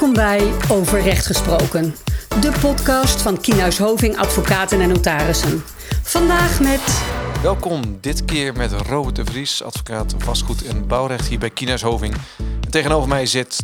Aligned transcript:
Welkom 0.00 0.18
bij 0.18 0.52
Over 0.70 1.00
Recht 1.02 1.26
Gesproken, 1.26 1.94
de 2.40 2.52
podcast 2.60 3.22
van 3.22 3.40
Kienhuis 3.40 3.78
Hoving 3.78 4.16
Advocaten 4.16 4.80
en 4.80 4.88
Notarissen. 4.88 5.62
Vandaag 6.02 6.60
met... 6.60 7.02
Welkom 7.42 7.98
dit 8.00 8.24
keer 8.24 8.52
met 8.56 8.72
Robert 8.72 9.16
de 9.16 9.24
Vries, 9.24 9.62
advocaat 9.62 10.14
vastgoed 10.18 10.66
en 10.66 10.86
bouwrecht 10.86 11.26
hier 11.28 11.38
bij 11.38 11.50
Kienhuis 11.50 11.82
Hoving. 11.82 12.14
En 12.60 12.70
tegenover 12.70 13.08
mij 13.08 13.26
zit 13.26 13.58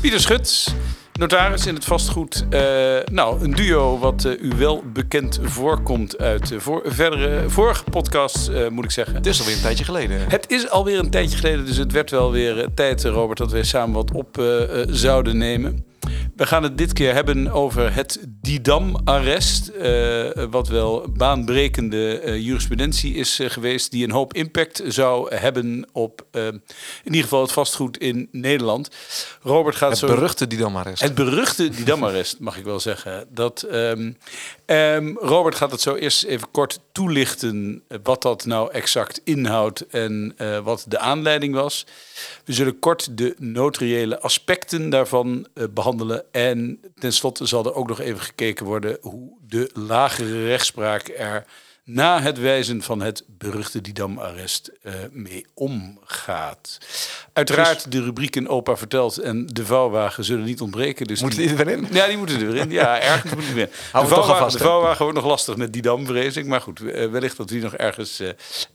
Pieter 0.00 0.20
Schut, 0.20 0.74
notaris 1.18 1.66
in 1.66 1.74
het 1.74 1.84
vastgoed. 1.84 2.44
Uh, 2.50 2.60
nou, 3.12 3.44
een 3.44 3.50
duo 3.50 3.98
wat 3.98 4.24
uh, 4.24 4.42
u 4.42 4.52
wel 4.56 4.82
bekend 4.92 5.40
voorkomt 5.42 6.18
uit 6.18 6.50
uh, 6.50 6.58
voor, 6.58 6.82
verdere, 6.84 7.50
vorige 7.50 7.84
podcasts, 7.84 8.50
moet 8.70 8.84
ik 8.84 8.90
zeggen. 8.90 9.14
Het 9.14 9.26
is 9.26 9.40
alweer 9.40 9.54
een 9.54 9.62
tijdje 9.62 9.84
geleden. 9.84 10.20
Het 10.28 10.50
is 10.50 10.70
alweer 10.70 10.98
een 10.98 11.10
tijdje 11.10 11.36
geleden, 11.36 11.66
dus 11.66 11.76
het 11.76 11.92
werd 11.92 12.10
wel 12.10 12.30
weer 12.30 12.68
tijd, 12.74 13.04
Robert, 13.04 13.38
dat 13.38 13.52
wij 13.52 13.64
samen 13.64 13.94
wat 13.94 14.12
op 14.12 14.42
zouden 14.88 15.36
nemen. 15.36 15.84
We 16.36 16.46
gaan 16.46 16.62
het 16.62 16.78
dit 16.78 16.92
keer 16.92 17.14
hebben 17.14 17.52
over 17.52 17.94
het 17.94 18.18
Didam-arrest. 18.28 19.70
Uh, 19.82 20.30
wat 20.50 20.68
wel 20.68 21.06
baanbrekende 21.16 22.22
uh, 22.24 22.36
jurisprudentie 22.36 23.14
is 23.14 23.40
uh, 23.40 23.50
geweest. 23.50 23.90
Die 23.90 24.04
een 24.04 24.10
hoop 24.10 24.34
impact 24.34 24.82
zou 24.86 25.34
hebben 25.34 25.88
op 25.92 26.26
in 26.32 26.62
ieder 27.04 27.22
geval 27.22 27.42
het 27.42 27.52
vastgoed 27.52 27.98
in 27.98 28.28
Nederland. 28.32 28.90
Robert 29.42 29.76
gaat 29.76 29.90
het 29.90 29.98
zo. 29.98 30.06
Het 30.06 30.14
beruchte 30.14 30.46
Didam-arrest. 30.46 31.02
Het 31.02 31.14
beruchte 31.14 31.68
Didam-arrest, 31.68 32.38
mag 32.38 32.58
ik 32.58 32.64
wel 32.64 32.80
zeggen. 32.80 33.26
Dat, 33.30 33.66
um, 33.72 34.16
um, 34.66 35.18
Robert 35.18 35.54
gaat 35.54 35.70
het 35.70 35.80
zo 35.80 35.94
eerst 35.94 36.24
even 36.24 36.50
kort 36.50 36.80
toelichten. 36.92 37.82
Wat 38.02 38.22
dat 38.22 38.44
nou 38.44 38.72
exact 38.72 39.20
inhoudt 39.24 39.86
en 39.86 40.34
wat 40.64 40.84
de 40.88 40.98
aanleiding 40.98 41.54
was. 41.54 41.86
We 42.44 42.52
zullen 42.52 42.78
kort 42.78 43.18
de 43.18 43.34
notariële 43.38 44.20
aspecten 44.20 44.90
daarvan 44.90 45.46
behandelen. 45.70 46.23
En 46.32 46.80
tenslotte 46.98 47.46
zal 47.46 47.64
er 47.64 47.74
ook 47.74 47.88
nog 47.88 48.00
even 48.00 48.20
gekeken 48.20 48.66
worden 48.66 48.98
hoe 49.00 49.38
de 49.46 49.70
lagere 49.74 50.46
rechtspraak 50.46 51.08
er 51.08 51.44
na 51.84 52.20
het 52.20 52.38
wijzen 52.38 52.82
van 52.82 53.02
het 53.02 53.24
beruchte 53.26 53.80
Didam-arrest 53.80 54.70
uh, 54.82 54.92
mee 55.10 55.46
omgaat. 55.54 56.78
Uiteraard 57.32 57.92
de 57.92 58.02
rubrieken 58.02 58.48
Opa 58.48 58.76
vertelt 58.76 59.18
en 59.18 59.46
de 59.46 59.66
vouwwagen 59.66 60.24
zullen 60.24 60.44
niet 60.44 60.60
ontbreken. 60.60 61.06
Dus 61.06 61.20
moeten 61.20 61.38
die, 61.38 61.58
erin? 61.58 61.86
Ja, 61.90 62.06
die 62.06 62.16
moeten 62.16 62.48
erin. 62.48 62.70
Ja, 62.70 63.00
ergens 63.12 63.34
moeten 63.34 63.54
die 63.54 63.62
erin. 63.62 63.72
De 63.72 64.06
vouwwagen, 64.06 64.36
vast, 64.36 64.58
de 64.58 64.64
vouwwagen 64.64 65.02
wordt 65.02 65.18
nog 65.18 65.26
lastig 65.26 65.56
met 65.56 65.72
Didam, 65.72 66.06
vrees 66.06 66.36
ik. 66.36 66.46
Maar 66.46 66.60
goed, 66.60 66.80
uh, 66.80 67.10
wellicht 67.10 67.36
dat 67.36 67.48
die 67.48 67.62
nog 67.62 67.74
ergens, 67.74 68.20
uh, 68.20 68.28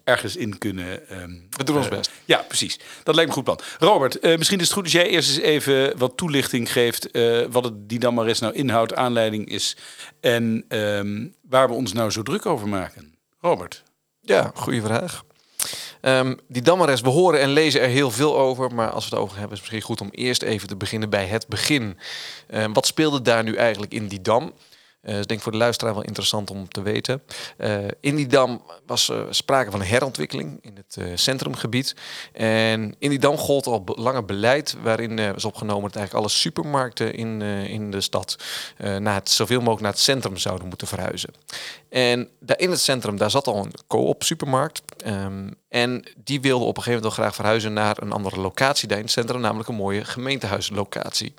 ergens 0.10 0.36
in 0.36 0.58
kunnen... 0.58 1.22
Um, 1.22 1.48
we 1.58 1.64
doen 1.64 1.78
ons 1.78 1.88
best. 1.88 2.12
Ja, 2.26 2.38
precies. 2.38 2.80
Dat 3.04 3.16
lijkt 3.16 3.32
me 3.32 3.38
een 3.38 3.44
goed 3.44 3.44
plan. 3.44 3.90
Robert, 3.90 4.38
misschien 4.38 4.60
is 4.60 4.66
het 4.66 4.74
goed 4.74 4.84
als 4.84 4.92
jij 4.92 5.08
eerst 5.08 5.30
eens 5.30 5.40
even 5.40 5.98
wat 5.98 6.18
toelichting 6.18 6.72
geeft... 6.72 7.10
wat 7.50 7.64
het 7.64 7.90
Didam-arrest 7.90 8.42
nou 8.42 8.54
inhoudt, 8.54 8.96
aanleiding 8.96 9.50
is... 9.50 9.78
en 10.22 10.66
um, 10.70 11.36
waar 11.50 11.68
we 11.68 11.74
ons 11.74 11.94
nou 11.94 12.12
zo 12.12 12.24
druk 12.24 12.46
over 12.46 12.68
maken. 12.68 13.16
Robert. 13.42 13.84
Ja, 14.22 14.52
goede 14.54 14.82
vraag. 14.82 15.24
Um, 16.02 16.40
die 16.48 16.62
Damarest, 16.62 17.04
we 17.04 17.10
horen 17.10 17.40
en 17.40 17.50
lezen 17.50 17.82
er 17.82 17.88
heel 17.88 18.12
veel 18.12 18.38
over. 18.38 18.74
Maar 18.74 18.90
als 18.90 19.10
we 19.10 19.16
het 19.16 19.24
over 19.24 19.38
hebben, 19.38 19.58
is 19.58 19.64
het 19.64 19.72
misschien 19.72 19.96
goed 19.96 20.02
om 20.02 20.24
eerst 20.24 20.42
even 20.42 20.68
te 20.68 20.76
beginnen 20.76 21.10
bij 21.10 21.26
het 21.26 21.48
begin. 21.48 21.98
Um, 22.54 22.74
wat 22.74 22.88
speelde 22.88 23.22
daar 23.22 23.44
nu 23.44 23.56
eigenlijk 23.56 23.94
in 23.94 24.08
die 24.08 24.22
dam? 24.22 24.54
Uh, 25.04 25.20
is 25.20 25.26
denk 25.26 25.42
voor 25.42 25.52
de 25.52 25.58
luisteraar 25.58 25.94
wel 25.94 26.04
interessant 26.04 26.52
om 26.52 26.68
te 26.68 26.82
weten. 26.82 27.22
Uh, 27.58 27.78
in 28.00 28.16
die 28.16 28.28
dam 28.28 28.62
was 28.86 29.10
uh, 29.10 29.22
sprake 29.30 29.72
van 29.72 29.82
herontwikkeling 29.82 30.60
in 30.62 30.76
het 30.76 31.20
centrumgebied. 31.20 31.96
En 32.32 32.96
in 33.00 33.10
die 33.10 33.20
dam 33.20 33.38
gold 33.38 33.68
al 33.68 33.84
langer 33.86 34.26
beleid 34.26 34.76
waarin 34.82 35.34
was 35.34 35.46
opgenomen 35.46 35.84
dat 35.84 35.96
eigenlijk 35.96 36.26
alle 36.26 36.36
supermarkten 36.36 37.14
in, 37.14 37.42
in 37.42 37.92
de 37.92 38.02
stad 38.02 38.36
naar 38.78 39.14
het, 39.14 39.30
zoveel 39.30 39.60
mogelijk 39.60 39.82
naar 39.82 39.92
het 39.92 40.02
centrum 40.02 40.38
zouden 40.38 40.68
moeten 40.68 40.88
verhuizen. 40.88 41.34
En 41.90 42.30
in 42.56 42.70
het 42.70 42.80
centrum 42.80 43.18
daar 43.18 43.32
zat 43.32 43.48
al 43.48 43.58
een 43.58 43.74
co-op 43.88 44.24
supermarkt. 44.24 44.82
Um, 45.06 45.56
en 45.70 46.04
die 46.24 46.42
wilde 46.42 46.66
op 46.66 46.78
een 46.78 46.84
gegeven 46.84 47.02
moment 47.02 47.16
wel 47.16 47.26
graag 47.26 47.36
verhuizen 47.36 47.74
naar 47.74 48.02
een 48.02 48.12
andere 48.12 48.40
locatie 48.40 48.88
daar 48.88 48.98
in 48.98 49.04
het 49.04 49.14
centrum, 49.14 49.42
namelijk 49.42 49.70
een 49.70 49.76
mooie 49.76 50.06
gemeentehuislocatie. 50.06 51.34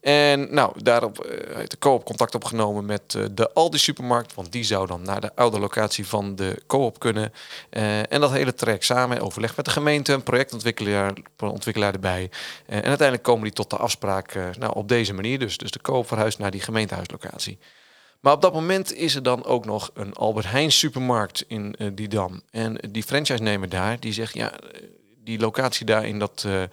En 0.00 0.54
nou, 0.54 0.82
daarop 0.82 1.26
uh, 1.26 1.56
heeft 1.56 1.70
de 1.70 1.78
co-op 1.78 2.04
contact 2.04 2.34
opgenomen 2.34 2.84
met 2.84 3.14
uh, 3.16 3.24
de 3.32 3.52
Aldi 3.52 3.78
supermarkt, 3.78 4.34
want 4.34 4.52
die 4.52 4.64
zou 4.64 4.86
dan 4.86 5.02
naar 5.02 5.20
de 5.20 5.30
oude 5.34 5.58
locatie 5.58 6.06
van 6.06 6.36
de 6.36 6.62
co-op 6.66 6.98
kunnen. 6.98 7.32
Uh, 7.70 8.12
en 8.12 8.20
dat 8.20 8.30
hele 8.30 8.54
traject 8.54 8.84
samen, 8.84 9.20
overleg 9.20 9.56
met 9.56 9.64
de 9.64 9.70
gemeente, 9.70 10.12
een 10.12 10.22
projectontwikkelaar 10.22 11.12
ontwikkelaar 11.36 11.92
erbij. 11.92 12.30
en 12.66 12.84
uiteindelijk 12.84 13.22
komen 13.22 13.42
die 13.44 13.52
tot 13.52 13.70
de 13.70 13.76
afspraak 13.76 14.34
nou, 14.58 14.74
op 14.74 14.88
deze 14.88 15.14
manier, 15.14 15.38
dus, 15.38 15.56
dus 15.56 15.70
de 15.70 15.80
co-op 15.80 16.06
verhuist 16.06 16.38
naar 16.38 16.50
die 16.50 16.60
gemeentehuislocatie. 16.60 17.58
Maar 18.20 18.32
op 18.32 18.42
dat 18.42 18.52
moment 18.52 18.94
is 18.94 19.14
er 19.14 19.22
dan 19.22 19.44
ook 19.44 19.64
nog 19.64 19.90
een 19.94 20.14
Albert 20.14 20.50
Heijn 20.50 20.72
supermarkt 20.72 21.44
in 21.48 21.74
uh, 21.78 21.90
die 21.94 22.08
dam. 22.08 22.42
En 22.50 22.78
die 22.90 23.02
franchise-nemer 23.02 23.68
daar, 23.68 24.00
die 24.00 24.12
zegt, 24.12 24.34
ja, 24.34 24.52
die 25.30 25.40
locatie 25.40 25.86
daar 25.86 26.06
in 26.06 26.18
dat, 26.18 26.44
uh, 26.46 26.62
uh, 26.62 26.68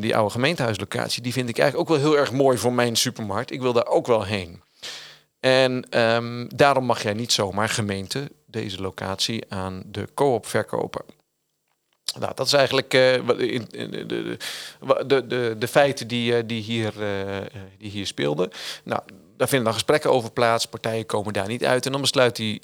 die 0.00 0.16
oude 0.16 0.30
gemeentehuislocatie, 0.30 1.22
die 1.22 1.32
vind 1.32 1.48
ik 1.48 1.58
eigenlijk 1.58 1.90
ook 1.90 1.96
wel 1.96 2.06
heel 2.06 2.18
erg 2.18 2.32
mooi 2.32 2.58
voor 2.58 2.72
mijn 2.72 2.96
supermarkt. 2.96 3.50
Ik 3.50 3.60
wil 3.60 3.72
daar 3.72 3.86
ook 3.86 4.06
wel 4.06 4.24
heen. 4.24 4.62
En 5.40 6.00
um, 6.00 6.48
daarom 6.56 6.84
mag 6.84 7.02
jij 7.02 7.12
niet 7.12 7.32
zomaar 7.32 7.68
gemeente 7.68 8.30
deze 8.46 8.80
locatie 8.80 9.44
aan 9.48 9.82
de 9.86 10.08
co-op 10.14 10.46
verkopen. 10.46 11.17
Nou, 12.18 12.32
dat 12.34 12.46
is 12.46 12.52
eigenlijk 12.52 12.94
uh, 12.94 13.14
in, 13.14 13.66
in, 13.70 13.90
de, 13.90 14.06
de, 15.06 15.26
de, 15.26 15.56
de, 15.58 15.68
feiten 15.68 16.08
die, 16.08 16.46
die, 16.46 16.62
hier, 16.62 16.92
die 17.78 17.90
hier 17.90 18.06
speelden. 18.06 18.50
Nou, 18.84 19.00
daar 19.36 19.48
vinden 19.48 19.66
dan 19.66 19.74
gesprekken 19.74 20.10
over 20.10 20.30
plaats. 20.30 20.66
Partijen 20.66 21.06
komen 21.06 21.32
daar 21.32 21.48
niet 21.48 21.64
uit. 21.64 21.86
En 21.86 21.92
dan 21.92 22.00
besluit 22.00 22.36
die 22.36 22.62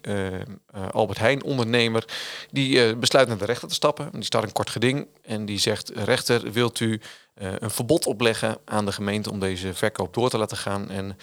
Albert 0.90 1.18
Heijn, 1.18 1.44
ondernemer, 1.44 2.04
die 2.50 2.96
besluit 2.96 3.28
naar 3.28 3.38
de 3.38 3.44
rechter 3.44 3.68
te 3.68 3.74
stappen. 3.74 4.08
Die 4.12 4.24
start 4.24 4.44
een 4.44 4.52
kort 4.52 4.70
geding 4.70 5.06
en 5.22 5.46
die 5.46 5.58
zegt: 5.58 5.90
rechter, 5.94 6.52
wilt 6.52 6.80
u 6.80 7.00
een 7.34 7.70
verbod 7.70 8.06
opleggen 8.06 8.58
aan 8.64 8.84
de 8.84 8.92
gemeente 8.92 9.30
om 9.30 9.40
deze 9.40 9.74
verkoop 9.74 10.14
door 10.14 10.30
te 10.30 10.38
laten 10.38 10.56
gaan 10.56 10.90
en 10.90 11.16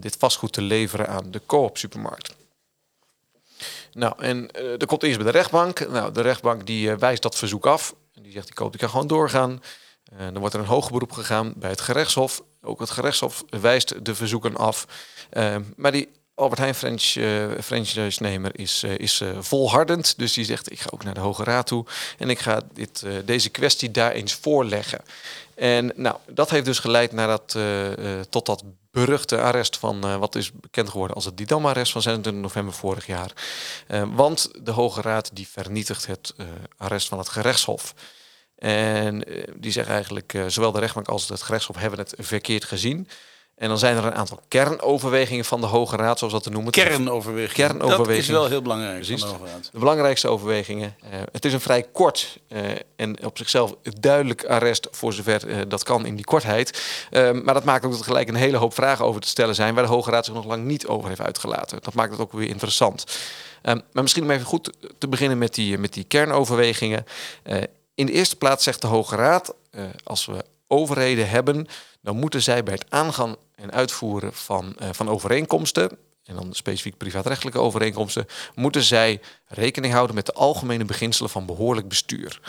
dit 0.00 0.16
vastgoed 0.18 0.52
te 0.52 0.62
leveren 0.62 1.08
aan 1.08 1.30
de 1.30 1.40
co-op 1.46 1.78
supermarkt? 1.78 2.36
Nou, 3.98 4.14
en 4.18 4.50
er 4.52 4.86
komt 4.86 5.02
eerst 5.02 5.16
bij 5.16 5.32
de 5.32 5.38
rechtbank. 5.38 5.88
Nou, 5.88 6.12
de 6.12 6.20
rechtbank 6.20 6.66
die 6.66 6.96
wijst 6.96 7.22
dat 7.22 7.36
verzoek 7.36 7.66
af. 7.66 7.94
En 8.14 8.22
die 8.22 8.32
zegt: 8.32 8.46
die 8.46 8.54
koop 8.54 8.70
die 8.70 8.80
kan 8.80 8.90
gewoon 8.90 9.06
doorgaan. 9.06 9.62
Uh, 10.12 10.18
dan 10.18 10.38
wordt 10.38 10.54
er 10.54 10.60
een 10.60 10.66
hoger 10.66 10.92
beroep 10.92 11.12
gegaan 11.12 11.52
bij 11.56 11.70
het 11.70 11.80
gerechtshof. 11.80 12.42
Ook 12.62 12.80
het 12.80 12.90
gerechtshof 12.90 13.44
wijst 13.60 14.04
de 14.04 14.14
verzoeken 14.14 14.56
af. 14.56 14.86
Maar 15.76 15.92
die 15.92 16.08
Albert 16.38 16.60
Heijn 16.60 16.74
French, 16.74 17.14
uh, 17.14 17.46
franchise-nemer 17.62 18.58
is, 18.58 18.84
uh, 18.84 18.98
is 18.98 19.20
uh, 19.20 19.28
volhardend. 19.40 20.18
Dus 20.18 20.32
die 20.32 20.44
zegt, 20.44 20.72
ik 20.72 20.80
ga 20.80 20.88
ook 20.92 21.04
naar 21.04 21.14
de 21.14 21.20
Hoge 21.20 21.44
Raad 21.44 21.66
toe. 21.66 21.84
En 22.18 22.30
ik 22.30 22.38
ga 22.38 22.60
dit, 22.72 23.04
deze 23.24 23.48
kwestie 23.48 23.90
daar 23.90 24.12
eens 24.12 24.34
voorleggen. 24.34 25.00
En 25.54 25.92
nou, 25.96 26.16
dat 26.26 26.50
heeft 26.50 26.64
dus 26.64 26.78
geleid 26.78 27.12
naar 27.12 27.26
dat, 27.26 27.56
tot 28.28 28.46
dat 28.46 28.64
beruchte 28.90 29.40
arrest 29.40 29.76
van 29.76 30.18
wat 30.18 30.34
is 30.34 30.52
bekend 30.52 30.88
geworden 30.88 31.16
als 31.16 31.24
het 31.24 31.36
Didam-arrest 31.36 31.92
van 31.92 32.02
26 32.02 32.42
november 32.42 32.74
vorig 32.74 33.06
jaar. 33.06 33.32
want 34.14 34.50
de 34.62 34.70
Hoge 34.70 35.00
Raad 35.00 35.30
die 35.32 35.48
vernietigt 35.48 36.06
het 36.06 36.34
arrest 36.76 37.08
van 37.08 37.18
het 37.18 37.28
gerechtshof. 37.28 37.94
En 38.58 39.24
die 39.56 39.72
zeggen 39.72 39.94
eigenlijk, 39.94 40.38
zowel 40.46 40.72
de 40.72 40.80
rechtbank 40.80 41.08
als 41.08 41.28
het 41.28 41.42
gerechtshof 41.42 41.76
hebben 41.76 41.98
het 41.98 42.14
verkeerd 42.18 42.64
gezien. 42.64 43.08
En 43.58 43.68
dan 43.68 43.78
zijn 43.78 43.96
er 43.96 44.04
een 44.04 44.14
aantal 44.14 44.40
kernoverwegingen 44.48 45.44
van 45.44 45.60
de 45.60 45.66
Hoge 45.66 45.96
Raad, 45.96 46.18
zoals 46.18 46.32
dat 46.32 46.42
te 46.42 46.50
noemen. 46.50 46.72
Kernoverwegingen. 46.72 47.68
Kernoverwegingen. 47.68 48.06
Dat 48.06 48.24
is 48.24 48.28
wel 48.28 48.46
heel 48.46 48.62
belangrijk. 48.62 48.94
Precies. 48.94 49.20
Van 49.20 49.28
de, 49.28 49.36
Hoge 49.36 49.50
Raad. 49.50 49.68
de 49.72 49.78
belangrijkste 49.78 50.28
overwegingen. 50.28 50.96
Uh, 51.04 51.10
het 51.32 51.44
is 51.44 51.52
een 51.52 51.60
vrij 51.60 51.82
kort 51.82 52.38
en 52.96 53.24
op 53.24 53.38
zichzelf 53.38 53.74
duidelijk 54.00 54.44
arrest, 54.44 54.88
voor 54.90 55.12
zover 55.12 55.68
dat 55.68 55.82
kan 55.82 56.06
in 56.06 56.16
die 56.16 56.24
kortheid. 56.24 56.82
maar 57.10 57.54
dat 57.54 57.64
maakt 57.64 57.84
ook 57.84 57.90
dat 57.90 58.00
er 58.00 58.06
gelijk 58.06 58.28
een 58.28 58.34
hele 58.34 58.56
hoop 58.56 58.74
vragen 58.74 59.04
over 59.04 59.20
te 59.20 59.28
stellen 59.28 59.54
zijn, 59.54 59.74
waar 59.74 59.84
de 59.84 59.90
Hoge 59.90 60.10
Raad 60.10 60.24
zich 60.24 60.34
nog 60.34 60.44
lang 60.44 60.64
niet 60.64 60.86
over 60.86 61.08
heeft 61.08 61.20
uitgelaten. 61.20 61.78
Dat 61.82 61.94
maakt 61.94 62.10
het 62.10 62.20
ook 62.20 62.32
weer 62.32 62.48
interessant. 62.48 63.04
Um, 63.62 63.82
maar 63.92 64.02
misschien 64.02 64.22
om 64.22 64.30
even 64.30 64.46
goed 64.46 64.72
te 64.98 65.08
beginnen 65.08 65.38
met 65.38 65.54
die, 65.54 65.78
met 65.78 65.92
die 65.92 66.04
kernoverwegingen. 66.04 67.04
In 67.94 68.06
de 68.06 68.12
eerste 68.12 68.36
plaats 68.36 68.64
zegt 68.64 68.80
de 68.80 68.86
Hoge 68.86 69.16
Raad, 69.16 69.54
als 70.04 70.26
we 70.26 70.44
overheden 70.68 71.28
hebben, 71.28 71.66
dan 72.00 72.16
moeten 72.16 72.42
zij 72.42 72.62
bij 72.62 72.74
het 72.74 72.86
aangaan 72.88 73.36
en 73.54 73.72
uitvoeren 73.72 74.34
van, 74.34 74.76
uh, 74.82 74.88
van 74.92 75.08
overeenkomsten, 75.08 75.98
en 76.24 76.34
dan 76.34 76.54
specifiek 76.54 76.96
privaatrechtelijke 76.96 77.58
overeenkomsten, 77.58 78.26
moeten 78.54 78.82
zij 78.82 79.20
rekening 79.46 79.92
houden 79.92 80.14
met 80.14 80.26
de 80.26 80.32
algemene 80.32 80.84
beginselen 80.84 81.30
van 81.30 81.46
behoorlijk 81.46 81.88
bestuur. 81.88 82.40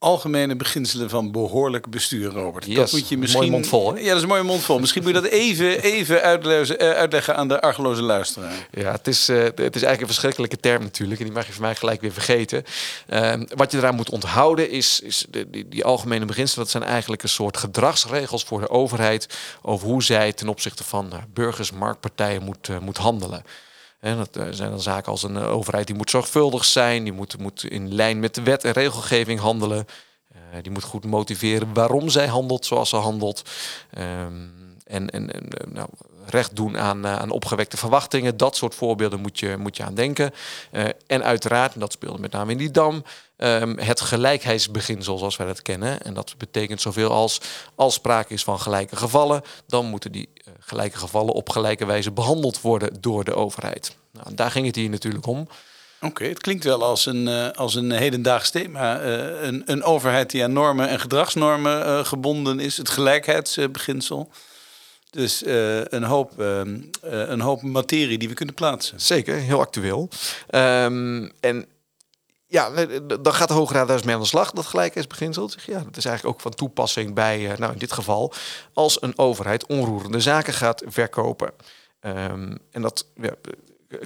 Algemene 0.00 0.56
beginselen 0.56 1.10
van 1.10 1.32
behoorlijk 1.32 1.90
bestuur, 1.90 2.30
Robert. 2.30 2.66
Yes, 2.66 2.76
dat 2.76 2.92
moet 2.92 3.08
je 3.08 3.18
misschien. 3.18 3.40
mooie 3.40 3.52
mond 3.52 3.66
vol, 3.66 3.94
hè? 3.94 4.00
Ja, 4.00 4.06
dat 4.06 4.16
is 4.16 4.22
een 4.22 4.28
mooie 4.28 4.42
mond 4.42 4.62
vol. 4.62 4.78
Misschien 4.78 5.02
moet 5.02 5.14
je 5.14 5.20
dat 5.20 5.30
even, 5.30 5.82
even 5.82 6.22
uitleggen, 6.22 6.78
eh, 6.78 6.90
uitleggen 6.90 7.36
aan 7.36 7.48
de 7.48 7.60
argeloze 7.60 8.02
luisteraar. 8.02 8.68
Ja, 8.70 8.92
het 8.92 9.06
is, 9.06 9.28
eh, 9.28 9.36
het 9.36 9.58
is 9.58 9.60
eigenlijk 9.60 10.00
een 10.00 10.06
verschrikkelijke 10.06 10.56
term 10.56 10.82
natuurlijk. 10.82 11.20
En 11.20 11.26
die 11.26 11.34
mag 11.34 11.46
je 11.46 11.52
voor 11.52 11.62
mij 11.62 11.74
gelijk 11.74 12.00
weer 12.00 12.12
vergeten. 12.12 12.64
Ehm, 13.06 13.44
wat 13.54 13.72
je 13.72 13.78
eraan 13.78 13.94
moet 13.94 14.10
onthouden 14.10 14.70
is, 14.70 15.00
is 15.00 15.26
de, 15.30 15.50
die, 15.50 15.68
die 15.68 15.84
algemene 15.84 16.24
beginselen. 16.24 16.64
Dat 16.64 16.72
zijn 16.72 16.84
eigenlijk 16.84 17.22
een 17.22 17.28
soort 17.28 17.56
gedragsregels 17.56 18.44
voor 18.44 18.60
de 18.60 18.70
overheid. 18.70 19.38
Over 19.62 19.88
hoe 19.88 20.02
zij 20.02 20.32
ten 20.32 20.48
opzichte 20.48 20.84
van 20.84 21.12
eh, 21.12 21.18
burgers, 21.32 21.70
marktpartijen 21.70 22.42
moet, 22.42 22.68
moet 22.80 22.96
handelen. 22.96 23.44
En 24.00 24.16
dat 24.16 24.36
eh, 24.36 24.46
zijn 24.50 24.70
dan 24.70 24.80
zaken 24.80 25.12
als 25.12 25.22
een 25.22 25.36
eh, 25.36 25.52
overheid 25.52 25.86
die 25.86 25.96
moet 25.96 26.10
zorgvuldig 26.10 26.64
zijn. 26.64 27.04
Die 27.04 27.12
moet, 27.12 27.38
moet 27.38 27.64
in 27.64 27.94
lijn 27.94 28.20
met 28.20 28.34
de 28.34 28.42
wet 28.42 28.64
en 28.64 28.72
regelgeving 28.72 29.40
handelen. 29.40 29.86
Eh, 30.28 30.38
die 30.62 30.72
moet 30.72 30.84
goed 30.84 31.04
motiveren 31.04 31.74
waarom 31.74 32.08
zij 32.08 32.26
handelt 32.26 32.66
zoals 32.66 32.88
ze 32.88 32.96
handelt. 32.96 33.42
Ehm, 33.90 34.48
en 34.84 35.10
en, 35.10 35.30
en 35.30 35.48
nou, 35.72 35.88
recht 36.26 36.56
doen 36.56 36.78
aan, 36.78 37.04
eh, 37.04 37.16
aan 37.16 37.30
opgewekte 37.30 37.76
verwachtingen. 37.76 38.36
Dat 38.36 38.56
soort 38.56 38.74
voorbeelden 38.74 39.20
moet 39.20 39.38
je, 39.38 39.56
moet 39.56 39.76
je 39.76 39.82
aan 39.82 39.94
denken. 39.94 40.32
Eh, 40.70 40.84
en 41.06 41.24
uiteraard, 41.24 41.74
en 41.74 41.80
dat 41.80 41.92
speelde 41.92 42.18
met 42.18 42.32
name 42.32 42.52
in 42.52 42.58
die 42.58 42.70
dam, 42.70 43.04
ehm, 43.36 43.76
het 43.76 44.00
gelijkheidsbeginsel 44.00 45.18
zoals 45.18 45.36
wij 45.36 45.46
dat 45.46 45.62
kennen. 45.62 46.02
En 46.02 46.14
dat 46.14 46.34
betekent 46.38 46.80
zoveel 46.80 47.10
als 47.10 47.40
als 47.74 47.94
sprake 47.94 48.32
is 48.32 48.44
van 48.44 48.60
gelijke 48.60 48.96
gevallen, 48.96 49.42
dan 49.66 49.86
moeten 49.86 50.12
die 50.12 50.28
eh, 50.34 50.52
gelijke 50.60 50.98
gevallen 50.98 51.34
op 51.34 51.48
gelijke 51.48 51.86
wijze 51.86 52.10
behandeld 52.10 52.60
worden 52.60 53.00
door 53.00 53.24
de 53.24 53.34
overheid. 53.34 53.96
Nou, 54.12 54.34
daar 54.34 54.50
ging 54.50 54.66
het 54.66 54.76
hier 54.76 54.90
natuurlijk 54.90 55.26
om. 55.26 55.48
Oké, 56.00 56.24
het 56.24 56.40
klinkt 56.40 56.64
wel 56.64 56.84
als 56.84 57.06
een, 57.06 57.54
als 57.54 57.74
een 57.74 57.90
hedendaags 57.90 58.50
thema. 58.50 59.00
Een, 59.00 59.62
een 59.66 59.82
overheid 59.82 60.30
die 60.30 60.44
aan 60.44 60.52
normen 60.52 60.88
en 60.88 61.00
gedragsnormen 61.00 62.06
gebonden 62.06 62.60
is, 62.60 62.76
het 62.76 62.88
gelijkheidsbeginsel. 62.88 64.30
Dus 65.10 65.42
eh, 65.42 65.84
een, 65.84 66.02
hoop, 66.02 66.40
eh, 66.40 66.60
eh, 66.60 66.68
een 67.02 67.40
hoop 67.40 67.62
materie 67.62 68.18
die 68.18 68.28
we 68.28 68.34
kunnen 68.34 68.54
plaatsen. 68.54 69.00
Zeker, 69.00 69.34
heel 69.34 69.60
actueel. 69.60 70.08
Ehm, 70.48 71.28
en 71.40 71.66
ja, 72.50 72.86
dan 73.20 73.34
gaat 73.34 73.48
de 73.48 73.54
Hoge 73.54 73.72
Raad 73.72 73.86
daar 73.86 73.96
eens 73.96 74.04
mee 74.04 74.14
aan 74.14 74.20
de 74.20 74.26
slag, 74.26 74.50
dat 74.50 74.66
gelijkheidsbeginsel. 74.66 75.50
Ja, 75.66 75.78
dat 75.78 75.96
is 75.96 76.04
eigenlijk 76.04 76.36
ook 76.36 76.42
van 76.42 76.54
toepassing 76.54 77.14
bij, 77.14 77.50
eh, 77.50 77.58
nou 77.58 77.72
in 77.72 77.78
dit 77.78 77.92
geval, 77.92 78.32
als 78.72 79.02
een 79.02 79.18
overheid 79.18 79.66
onroerende 79.66 80.20
zaken 80.20 80.52
gaat 80.52 80.82
verkopen. 80.86 81.52
Ehm, 82.00 82.56
en 82.70 82.82
dat 82.82 83.06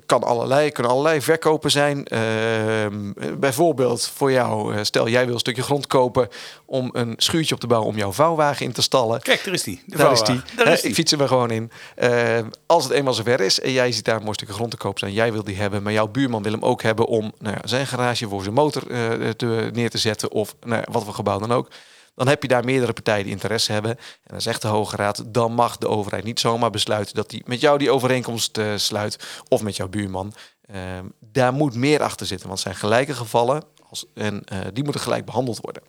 kan 0.07 0.23
allerlei, 0.23 0.71
kunnen 0.71 0.93
allerlei 0.93 1.23
verkopen 1.23 1.71
zijn. 1.71 2.05
Ehm, 2.05 3.13
bijvoorbeeld 3.39 4.09
voor 4.15 4.33
jou, 4.33 4.75
eh, 4.75 4.83
stel 4.83 5.09
jij 5.09 5.25
wil 5.25 5.35
een 5.35 5.41
stukje 5.41 5.63
grond 5.63 5.87
kopen 5.87 6.29
om 6.65 6.91
een 6.93 7.15
schuurtje 7.17 7.55
op 7.55 7.61
te 7.61 7.67
bouwen 7.67 7.91
om 7.91 7.97
jouw 7.97 8.13
vouwwagen 8.13 8.67
in 8.67 8.73
te 8.73 8.83
stallen. 8.83 9.21
Kijk, 9.23 9.45
daar 9.45 9.55
is 9.55 9.63
die. 9.63 9.83
Daar 9.87 10.13
is 10.13 10.23
die. 10.23 10.41
Daar 10.57 10.73
is 10.73 10.81
die. 10.81 10.91
Ik 10.91 10.97
fiets 10.97 11.13
er 11.13 11.19
maar 11.19 11.29
gewoon 11.29 11.51
in. 11.51 11.71
Eh, 11.95 12.39
als 12.67 12.85
het 12.85 12.93
eenmaal 12.93 13.15
zover 13.15 13.41
is 13.41 13.61
en 13.61 13.73
jij 13.73 13.93
ziet 13.93 14.05
daar 14.05 14.17
een 14.17 14.23
mooi 14.23 14.35
stukje 14.35 14.55
grond 14.55 14.71
te 14.71 14.77
koop 14.77 14.99
staan, 14.99 15.13
jij 15.13 15.33
wil 15.33 15.45
die 15.45 15.57
hebben, 15.57 15.83
maar 15.83 15.93
jouw 15.93 16.09
buurman 16.09 16.43
wil 16.43 16.53
hem 16.53 16.65
ook 16.65 16.83
hebben 16.83 17.07
om 17.07 17.33
nou 17.39 17.55
ja, 17.55 17.61
zijn 17.65 17.87
garage 17.87 18.29
voor 18.29 18.43
zijn 18.43 18.55
motor 18.55 18.91
eh, 18.91 19.29
te, 19.29 19.71
neer 19.73 19.91
te 19.91 19.99
zetten 19.99 20.31
of 20.31 20.55
nou 20.65 20.81
ja, 20.81 20.93
wat 20.93 21.05
voor 21.05 21.15
gebouw 21.15 21.39
dan 21.39 21.53
ook. 21.53 21.69
Dan 22.15 22.29
heb 22.29 22.43
je 22.43 22.49
daar 22.49 22.65
meerdere 22.65 22.93
partijen 22.93 23.23
die 23.23 23.33
interesse 23.33 23.73
hebben. 23.73 23.91
En 23.91 24.31
dan 24.31 24.41
zegt 24.41 24.63
de 24.63 24.69
Hoge 24.69 24.97
Raad, 24.97 25.25
dan 25.27 25.53
mag 25.53 25.77
de 25.77 25.89
overheid 25.89 26.25
niet 26.25 26.41
zomaar 26.41 26.71
besluiten 26.71 27.15
dat 27.15 27.31
hij 27.31 27.43
met 27.45 27.61
jou 27.61 27.79
die 27.79 27.91
overeenkomst 27.91 28.59
eh, 28.59 28.77
sluit 28.77 29.43
of 29.49 29.63
met 29.63 29.77
jouw 29.77 29.89
buurman. 29.89 30.35
Ehm, 30.67 31.05
daar 31.21 31.53
moet 31.53 31.75
meer 31.75 32.03
achter 32.03 32.27
zitten, 32.27 32.47
want 32.49 32.59
het 32.63 32.69
zijn 32.69 32.83
gelijke 32.83 33.15
gevallen 33.15 33.63
als, 33.89 34.05
en 34.15 34.45
eh, 34.45 34.59
die 34.73 34.85
moeten 34.85 35.03
gelijk 35.03 35.25
behandeld 35.25 35.61
worden. 35.61 35.83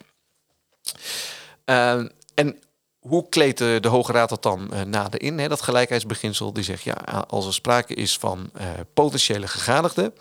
Ehm, 1.66 2.07
en 2.33 2.60
hoe 3.07 3.30
kleedt 3.30 3.57
de, 3.57 3.88
Hoge 3.88 4.12
Raad 4.12 4.30
dat 4.30 4.44
dan 4.44 4.74
eh, 4.74 4.81
nader 4.81 5.22
in? 5.22 5.40
Hè? 5.40 5.48
Dat 5.48 5.62
gelijkheidsbeginsel 5.62 6.54
die 6.54 6.63
zegt, 6.63 6.84
ja, 6.84 6.94
als 7.28 7.46
er 7.46 7.54
sprake 7.54 7.94
is 7.94 8.18
van 8.18 8.50
eh, 8.54 8.68
potentiële 8.94 9.48
gegadigden, 9.48 10.13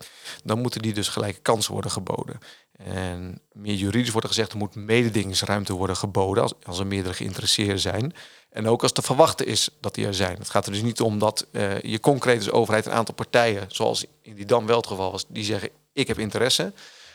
dan 0.45 0.61
moeten 0.61 0.83
die 0.83 0.95
dus 0.95 1.09
gelijke 1.09 1.41
kansen 1.41 1.73
worden 1.73 1.91
geboden. 1.91 2.39
En 2.77 3.41
meer 3.53 3.75
juridisch 3.75 4.11
wordt 4.11 4.27
er 4.27 4.33
gezegd, 4.33 4.53
er 4.53 4.59
moet 4.59 4.75
mededingingsruimte 4.75 5.73
worden 5.73 5.97
geboden 5.97 6.43
als, 6.43 6.53
als 6.63 6.79
er 6.79 6.87
meerdere 6.87 7.15
geïnteresseerden 7.15 7.81
zijn. 7.81 8.15
En 8.51 8.69
ook 8.69 8.83
als 8.83 8.93
te 8.93 9.03
verwachten 9.03 9.47
is 9.47 9.69
dat 9.81 9.95
die 9.95 10.07
er 10.07 10.15
zijn. 10.15 10.39
Het 10.39 10.51
gaat 10.51 10.67
er 10.67 10.73
dus 10.73 10.83
niet 10.83 11.01
om 11.01 11.19
dat 11.19 11.47
eh, 11.53 11.81
je 11.81 12.01
concreet 12.01 12.37
als 12.37 12.51
overheid 12.51 12.87
een 12.87 12.93
aantal 12.93 13.15
partijen, 13.15 13.65
zoals 13.69 14.07
in 14.23 14.35
die 14.35 14.47
dan 14.47 14.67
wel 14.67 14.77
het 14.77 14.87
geval 14.87 15.11
was, 15.11 15.25
die 15.29 15.45
zeggen, 15.45 15.69
ik 15.93 16.09
heb 16.09 16.19
interesse. 16.19 16.73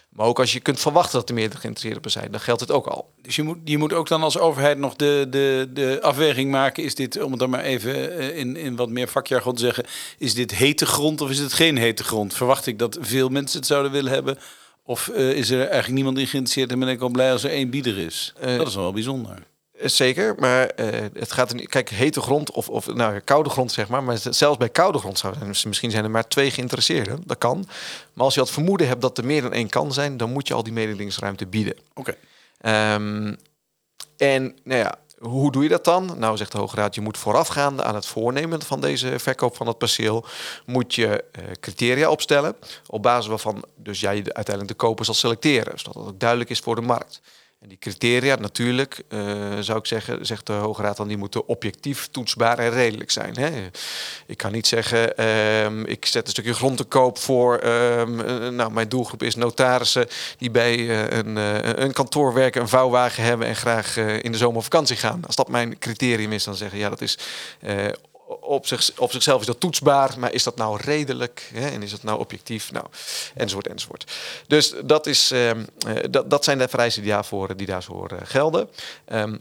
Maar 0.09 0.25
ook 0.25 0.39
als 0.39 0.53
je 0.53 0.59
kunt 0.59 0.79
verwachten 0.79 1.19
dat 1.19 1.29
er 1.29 1.35
meerdere 1.35 1.61
geïnteresseerden 1.61 2.11
zijn, 2.11 2.31
dan 2.31 2.39
geldt 2.39 2.61
het 2.61 2.71
ook 2.71 2.87
al. 2.87 3.09
Dus 3.21 3.35
je 3.35 3.43
moet, 3.43 3.57
je 3.63 3.77
moet 3.77 3.93
ook 3.93 4.07
dan 4.07 4.23
als 4.23 4.37
overheid 4.37 4.77
nog 4.77 4.95
de, 4.95 5.27
de, 5.29 5.69
de 5.73 5.99
afweging 6.01 6.51
maken. 6.51 6.83
Is 6.83 6.95
dit, 6.95 7.21
om 7.21 7.31
het 7.31 7.39
dan 7.39 7.49
maar 7.49 7.63
even 7.63 8.17
eh, 8.17 8.37
in, 8.37 8.55
in 8.55 8.75
wat 8.75 8.89
meer 8.89 9.07
vakjargon 9.07 9.55
te 9.55 9.61
zeggen, 9.61 9.85
is 10.17 10.33
dit 10.33 10.51
hete 10.51 10.85
grond 10.85 11.21
of 11.21 11.29
is 11.29 11.39
het 11.39 11.53
geen 11.53 11.77
hete 11.77 12.03
grond? 12.03 12.33
Verwacht 12.33 12.65
ik 12.65 12.79
dat 12.79 12.97
veel 13.01 13.29
mensen 13.29 13.59
het 13.59 13.67
zouden 13.67 13.91
willen 13.91 14.11
hebben? 14.11 14.37
Of 14.83 15.07
eh, 15.07 15.31
is 15.31 15.49
er 15.49 15.59
eigenlijk 15.59 15.93
niemand 15.93 16.17
in 16.17 16.27
geïnteresseerd 16.27 16.71
en 16.71 16.79
ben 16.79 16.87
ik 16.87 17.01
al 17.01 17.09
blij 17.09 17.31
als 17.31 17.43
er 17.43 17.51
één 17.51 17.69
bieder 17.69 17.97
is? 17.97 18.33
Eh, 18.39 18.57
dat 18.57 18.67
is 18.67 18.75
wel 18.75 18.93
bijzonder. 18.93 19.47
Zeker, 19.81 20.35
maar 20.37 20.67
eh, 20.67 21.05
het 21.13 21.31
gaat 21.31 21.53
niet. 21.53 21.69
Kijk, 21.69 21.89
hete 21.89 22.21
grond 22.21 22.51
of, 22.51 22.69
of 22.69 22.93
nou, 22.93 23.19
koude 23.19 23.49
grond, 23.49 23.71
zeg 23.71 23.87
maar. 23.87 24.03
Maar 24.03 24.17
zelfs 24.29 24.57
bij 24.57 24.69
koude 24.69 24.97
grond 24.97 25.19
zou 25.19 25.33
zijn, 25.37 25.47
misschien 25.67 25.91
zijn 25.91 26.03
er 26.03 26.11
maar 26.11 26.27
twee 26.27 26.51
geïnteresseerden. 26.51 27.23
Dat 27.25 27.37
kan. 27.37 27.65
Maar 28.13 28.25
als 28.25 28.33
je 28.33 28.39
het 28.39 28.49
vermoeden 28.51 28.87
hebt 28.87 29.01
dat 29.01 29.17
er 29.17 29.25
meer 29.25 29.41
dan 29.41 29.53
één 29.53 29.69
kan 29.69 29.93
zijn, 29.93 30.17
dan 30.17 30.31
moet 30.31 30.47
je 30.47 30.53
al 30.53 30.63
die 30.63 30.73
mededingingsruimte 30.73 31.47
bieden. 31.47 31.77
Oké. 31.93 32.15
Ehm, 32.61 33.35
en 34.17 34.57
nou 34.63 34.79
ja, 34.79 34.95
hoe 35.19 35.51
doe 35.51 35.63
je 35.63 35.69
dat 35.69 35.85
dan? 35.85 36.15
Nou, 36.17 36.37
zegt 36.37 36.51
de 36.51 36.57
Hoge 36.57 36.75
Raad, 36.75 36.95
je 36.95 37.01
moet 37.01 37.17
voorafgaande 37.17 37.83
aan 37.83 37.95
het 37.95 38.05
voornemen 38.05 38.61
van 38.61 38.81
deze 38.81 39.19
verkoop 39.19 39.55
van 39.55 39.67
het 39.67 39.77
perceel, 39.77 40.25
moet 40.65 40.95
je 40.95 41.23
eh, 41.31 41.43
criteria 41.59 42.09
opstellen, 42.09 42.55
op 42.87 43.01
basis 43.03 43.27
waarvan 43.27 43.63
dus 43.75 43.99
jij 43.99 44.21
de- 44.21 44.33
uiteindelijk 44.33 44.77
de 44.79 44.85
koper 44.85 45.05
zal 45.05 45.13
selecteren, 45.13 45.79
zodat 45.79 45.95
het 45.95 46.05
ook 46.13 46.19
duidelijk 46.19 46.49
is 46.49 46.59
voor 46.59 46.75
de 46.75 46.81
markt. 46.81 47.21
En 47.59 47.69
die 47.69 47.77
criteria, 47.77 48.35
natuurlijk, 48.35 49.03
eh, 49.07 49.19
zou 49.59 49.79
ik 49.79 49.85
zeggen, 49.85 50.25
zegt 50.25 50.45
de 50.45 50.53
Hoge 50.53 50.81
Raad 50.81 50.97
dan, 50.97 51.07
die 51.07 51.17
moeten 51.17 51.47
objectief, 51.47 52.07
toetsbaar 52.11 52.59
en 52.59 52.69
redelijk 52.69 53.11
zijn. 53.11 53.35
Hè? 53.35 53.67
Ik 54.25 54.37
kan 54.37 54.51
niet 54.51 54.67
zeggen, 54.67 55.17
ehm, 55.17 55.83
ik 55.85 56.05
zet 56.05 56.25
een 56.25 56.31
stukje 56.31 56.53
grond 56.53 56.77
te 56.77 56.83
koop 56.83 57.17
voor, 57.17 57.57
ehm, 57.57 58.19
eh, 58.19 58.47
nou, 58.47 58.71
mijn 58.71 58.89
doelgroep 58.89 59.23
is 59.23 59.35
notarissen 59.35 60.07
die 60.37 60.51
bij 60.51 60.89
eh, 60.89 61.17
een, 61.17 61.35
een 61.81 61.93
kantoor 61.93 62.33
werken, 62.33 62.61
een 62.61 62.67
vouwwagen 62.67 63.23
hebben 63.23 63.47
en 63.47 63.55
graag 63.55 63.97
in 63.97 64.31
de 64.31 64.37
zomer 64.37 64.57
op 64.57 64.63
vakantie 64.63 64.97
gaan. 64.97 65.25
Als 65.25 65.35
dat 65.35 65.49
mijn 65.49 65.79
criterium 65.79 66.31
is, 66.31 66.43
dan 66.43 66.55
zeggen, 66.55 66.77
ja, 66.77 66.89
dat 66.89 67.01
is 67.01 67.17
op, 68.49 68.67
zich, 68.67 68.91
zichzelf 69.09 69.39
is 69.39 69.45
dat 69.45 69.59
toetsbaar, 69.59 70.19
maar 70.19 70.33
is 70.33 70.43
dat 70.43 70.55
nou 70.55 70.79
redelijk 70.81 71.49
hè? 71.53 71.69
en 71.69 71.83
is 71.83 71.91
dat 71.91 72.03
nou 72.03 72.19
objectief? 72.19 72.71
Nou, 72.71 72.85
enzovoort, 73.35 73.67
enzovoort. 73.67 74.11
Dus 74.47 74.73
dat, 74.83 75.07
is, 75.07 75.31
ehm, 75.31 75.65
eh, 75.87 75.95
dat, 76.09 76.29
dat 76.29 76.43
zijn 76.43 76.57
de 76.57 76.67
vereisten 76.67 77.03
die 77.03 77.11
daarvoor, 77.11 77.57
die 77.57 77.67
daarvoor 77.67 78.11
eh, 78.11 78.17
gelden. 78.23 78.69
Ehm, 79.05 79.37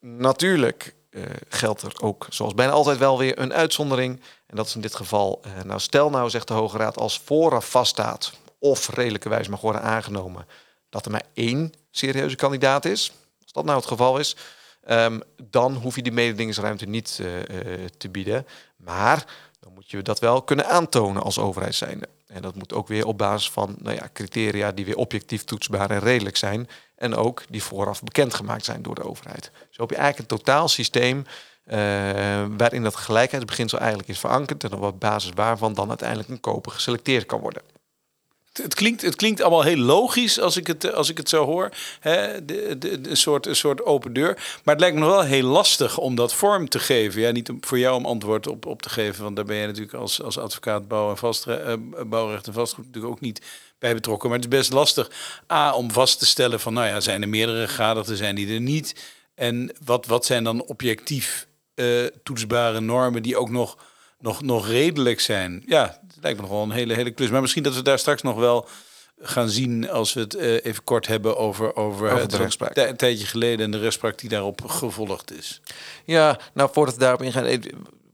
natuurlijk 0.00 0.94
eh, 1.10 1.22
geldt 1.48 1.82
er 1.82 1.92
ook, 2.00 2.26
zoals 2.30 2.54
bijna 2.54 2.72
altijd 2.72 2.98
wel 2.98 3.18
weer, 3.18 3.38
een 3.38 3.52
uitzondering. 3.52 4.20
En 4.46 4.56
dat 4.56 4.66
is 4.66 4.74
in 4.74 4.80
dit 4.80 4.94
geval, 4.94 5.40
nou 5.64 5.80
stel 5.80 6.10
nou, 6.10 6.30
zegt 6.30 6.48
de 6.48 6.54
Hoge 6.54 6.76
Raad, 6.76 6.96
als 6.96 7.20
vooraf 7.24 7.70
vaststaat 7.70 8.32
of 8.58 8.88
redelijkerwijs 8.88 9.48
mag 9.48 9.60
worden 9.60 9.82
aangenomen 9.82 10.46
dat 10.88 11.04
er 11.04 11.10
maar 11.10 11.26
één 11.34 11.72
serieuze 11.90 12.36
kandidaat 12.36 12.84
is. 12.84 13.12
Als 13.42 13.52
dat 13.52 13.64
nou 13.64 13.78
het 13.78 13.88
geval 13.88 14.18
is, 14.18 14.36
ehm, 14.84 15.20
dan 15.50 15.74
hoef 15.74 15.96
je 15.96 16.02
die 16.02 16.12
mededingingsruimte 16.12 16.86
niet 16.86 17.18
eh, 17.20 17.40
eh, 17.40 17.88
te 17.96 18.08
bieden. 18.08 18.46
Maar 18.76 19.24
dan 19.60 19.72
moet 19.72 19.90
je 19.90 20.02
dat 20.02 20.18
wel 20.18 20.42
kunnen 20.42 20.68
aantonen 20.68 21.22
als 21.22 21.38
overheid 21.38 21.74
zijnde. 21.74 22.08
En 22.26 22.42
dat 22.42 22.54
moet 22.54 22.72
ook 22.72 22.88
weer 22.88 23.06
op 23.06 23.18
basis 23.18 23.50
van 23.50 23.76
nou 23.78 23.96
ja, 23.96 24.08
criteria 24.12 24.72
die 24.72 24.84
weer 24.84 24.96
objectief 24.96 25.44
toetsbaar 25.44 25.90
en 25.90 26.00
redelijk 26.00 26.36
zijn. 26.36 26.68
En 26.96 27.14
ook 27.14 27.42
die 27.48 27.62
vooraf 27.62 28.02
bekendgemaakt 28.02 28.64
zijn 28.64 28.82
door 28.82 28.94
de 28.94 29.08
overheid. 29.08 29.50
Zo 29.70 29.82
heb 29.82 29.90
je 29.90 29.96
eigenlijk 29.96 30.30
een 30.30 30.38
totaal 30.38 30.68
systeem 30.68 31.26
eh, 31.64 31.78
waarin 32.56 32.82
dat 32.82 32.96
gelijkheidsbeginsel 32.96 33.78
eigenlijk 33.78 34.08
is 34.08 34.18
verankerd. 34.18 34.64
En 34.64 34.72
op 34.72 35.00
basis 35.00 35.30
waarvan 35.34 35.74
dan 35.74 35.88
uiteindelijk 35.88 36.28
een 36.28 36.40
koper 36.40 36.72
geselecteerd 36.72 37.26
kan 37.26 37.40
worden. 37.40 37.62
Het, 38.52 38.74
klinkt, 38.74 39.02
het 39.02 39.16
klinkt 39.16 39.40
allemaal 39.40 39.62
heel 39.62 39.76
logisch 39.76 40.40
als 40.40 40.56
ik 40.56 40.66
het, 40.66 40.92
als 40.92 41.08
ik 41.08 41.16
het 41.16 41.28
zo 41.28 41.44
hoor. 41.44 41.70
De, 42.02 42.76
de, 42.78 43.08
een, 43.08 43.16
soort, 43.16 43.46
een 43.46 43.56
soort 43.56 43.84
open 43.84 44.12
deur. 44.12 44.34
Maar 44.64 44.74
het 44.74 44.80
lijkt 44.80 44.94
me 44.94 45.02
nog 45.02 45.10
wel 45.10 45.22
heel 45.22 45.46
lastig 45.46 45.98
om 45.98 46.14
dat 46.14 46.34
vorm 46.34 46.68
te 46.68 46.78
geven. 46.78 47.20
Ja, 47.20 47.30
niet 47.30 47.52
voor 47.60 47.78
jou 47.78 47.96
om 47.96 48.06
antwoord 48.06 48.46
op, 48.46 48.66
op 48.66 48.82
te 48.82 48.90
geven. 48.90 49.22
Want 49.22 49.36
daar 49.36 49.44
ben 49.44 49.56
je 49.56 49.66
natuurlijk 49.66 49.94
als, 49.94 50.22
als 50.22 50.38
advocaat 50.38 50.88
bouw 50.88 51.10
en 51.10 51.16
vastre, 51.16 51.54
eh, 51.54 51.74
bouwrecht 52.06 52.46
en 52.46 52.52
vastgoed 52.52 52.84
natuurlijk 52.86 53.12
ook 53.12 53.20
niet 53.20 53.42
bij 53.78 53.94
betrokken. 53.94 54.28
Maar 54.28 54.38
het 54.38 54.52
is 54.52 54.58
best 54.58 54.72
lastig. 54.72 55.10
A, 55.52 55.72
om 55.74 55.90
vast 55.90 56.18
te 56.18 56.26
stellen 56.26 56.60
van, 56.60 56.72
nou 56.72 56.86
ja, 56.86 57.00
zijn 57.00 57.22
er 57.22 57.28
meerdere 57.28 57.68
gegadigden, 57.68 58.16
zijn 58.16 58.34
die 58.34 58.54
er 58.54 58.60
niet? 58.60 58.94
En 59.34 59.72
wat, 59.84 60.06
wat 60.06 60.26
zijn 60.26 60.44
dan 60.44 60.64
objectief 60.64 61.46
eh, 61.74 62.04
toetsbare 62.22 62.80
normen 62.80 63.22
die 63.22 63.36
ook 63.36 63.50
nog, 63.50 63.76
nog, 64.22 64.42
nog 64.42 64.68
redelijk 64.68 65.20
zijn? 65.20 65.62
Ja, 65.66 65.98
het 66.06 66.16
lijkt 66.22 66.36
me 66.40 66.42
nog 66.46 66.52
wel 66.54 66.62
een 66.62 66.70
hele, 66.70 66.94
hele 66.94 67.10
klus. 67.10 67.30
Maar 67.30 67.40
misschien 67.40 67.62
dat 67.62 67.74
we 67.74 67.82
daar 67.82 67.98
straks 67.98 68.22
nog 68.22 68.36
wel 68.36 68.68
gaan 69.20 69.48
zien 69.48 69.90
als 69.90 70.12
we 70.12 70.20
het 70.20 70.34
eh, 70.34 70.64
even 70.64 70.84
kort 70.84 71.06
hebben 71.06 71.36
over, 71.36 71.76
over, 71.76 72.10
Over 72.12 72.28
de 72.28 72.36
rechtspraak. 72.36 72.76
een 72.76 72.96
tijdje 72.96 73.26
geleden 73.26 73.64
en 73.64 73.70
de 73.70 73.78
rechtspraak 73.78 74.18
die 74.18 74.28
daarop 74.28 74.60
gevolgd 74.66 75.32
is. 75.32 75.60
Ja, 76.04 76.38
nou 76.54 76.70
voordat 76.72 76.94
we 76.94 77.00
daarop 77.00 77.22
ingaan. 77.22 77.44
eh, 77.44 77.58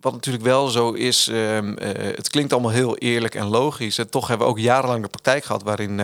Wat 0.01 0.13
natuurlijk 0.13 0.45
wel 0.45 0.69
zo 0.69 0.93
is, 0.93 1.29
ehm, 1.29 1.75
eh, 1.75 2.17
het 2.17 2.29
klinkt 2.31 2.53
allemaal 2.53 2.71
heel 2.71 2.97
eerlijk 2.97 3.35
en 3.35 3.47
logisch. 3.47 3.99
En 3.99 4.11
toch 4.11 4.29
hebben 4.29 4.47
we 4.47 4.53
ook 4.53 4.59
jarenlang 4.59 5.03
de 5.03 5.09
praktijk 5.09 5.45
gehad 5.45 5.63
waarin 5.63 6.01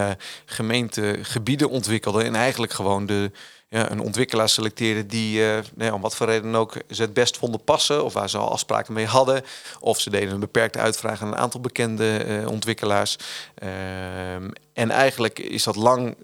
gemeenten 0.47 1.25
gebieden 1.25 1.69
ontwikkelden 1.71 2.25
en 2.25 2.35
eigenlijk 2.35 2.73
gewoon 2.73 3.07
de, 3.07 3.31
ja, 3.75 3.91
een 3.91 4.01
ontwikkelaar 4.01 4.49
selecteerden 4.49 5.07
die 5.07 5.51
eh, 5.51 5.59
nou 5.75 5.93
om 5.93 6.01
wat 6.01 6.17
voor 6.17 6.27
reden 6.27 6.55
ook 6.55 6.77
ze 6.91 7.03
het 7.03 7.15
best 7.15 7.37
vonden 7.37 7.65
passen 7.65 8.05
of 8.05 8.13
waar 8.13 8.31
ze 8.31 8.39
al 8.39 8.51
afspraken 8.51 8.93
mee 8.93 9.07
hadden. 9.07 9.43
Of 9.81 10.01
ze 10.01 10.11
deden 10.11 10.35
een 10.35 10.41
beperkte 10.41 10.79
uitvraag 10.79 11.23
aan 11.23 11.29
een 11.29 11.37
aantal 11.37 11.61
bekende 11.61 12.17
eh, 12.17 12.49
ontwikkelaars. 12.49 13.17
Ehm, 13.55 14.51
en 14.73 14.91
eigenlijk 14.91 15.39
is 15.39 15.63
dat 15.63 15.77
lang 15.77 16.17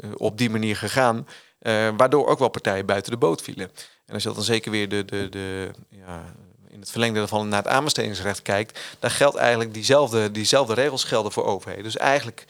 eh, 0.00 0.10
op 0.16 0.38
die 0.38 0.50
manier 0.50 0.76
gegaan, 0.76 1.26
waardoor 1.96 2.26
ook 2.26 2.38
wel 2.38 2.48
partijen 2.48 2.86
buiten 2.86 3.12
de 3.12 3.18
boot 3.18 3.42
vielen. 3.42 3.70
En 4.06 4.14
als 4.14 4.22
je 4.22 4.32
dan 4.32 4.42
zeker 4.42 4.70
weer 4.70 4.88
de, 4.88 5.04
de, 5.04 5.28
de, 5.28 5.70
ja, 5.88 6.24
in 6.68 6.80
het 6.80 6.90
verlengde 6.90 7.18
daarvan 7.18 7.48
naar 7.48 7.62
het 7.62 7.72
aanbestedingsrecht 7.72 8.42
kijkt, 8.42 8.80
dan 8.98 9.10
geldt 9.10 9.36
eigenlijk 9.36 9.74
diezelfde, 9.74 10.30
diezelfde 10.30 10.74
regels 10.74 11.04
gelden 11.04 11.32
voor 11.32 11.44
overheden. 11.44 11.84
Dus 11.84 11.96
eigenlijk 11.96 12.44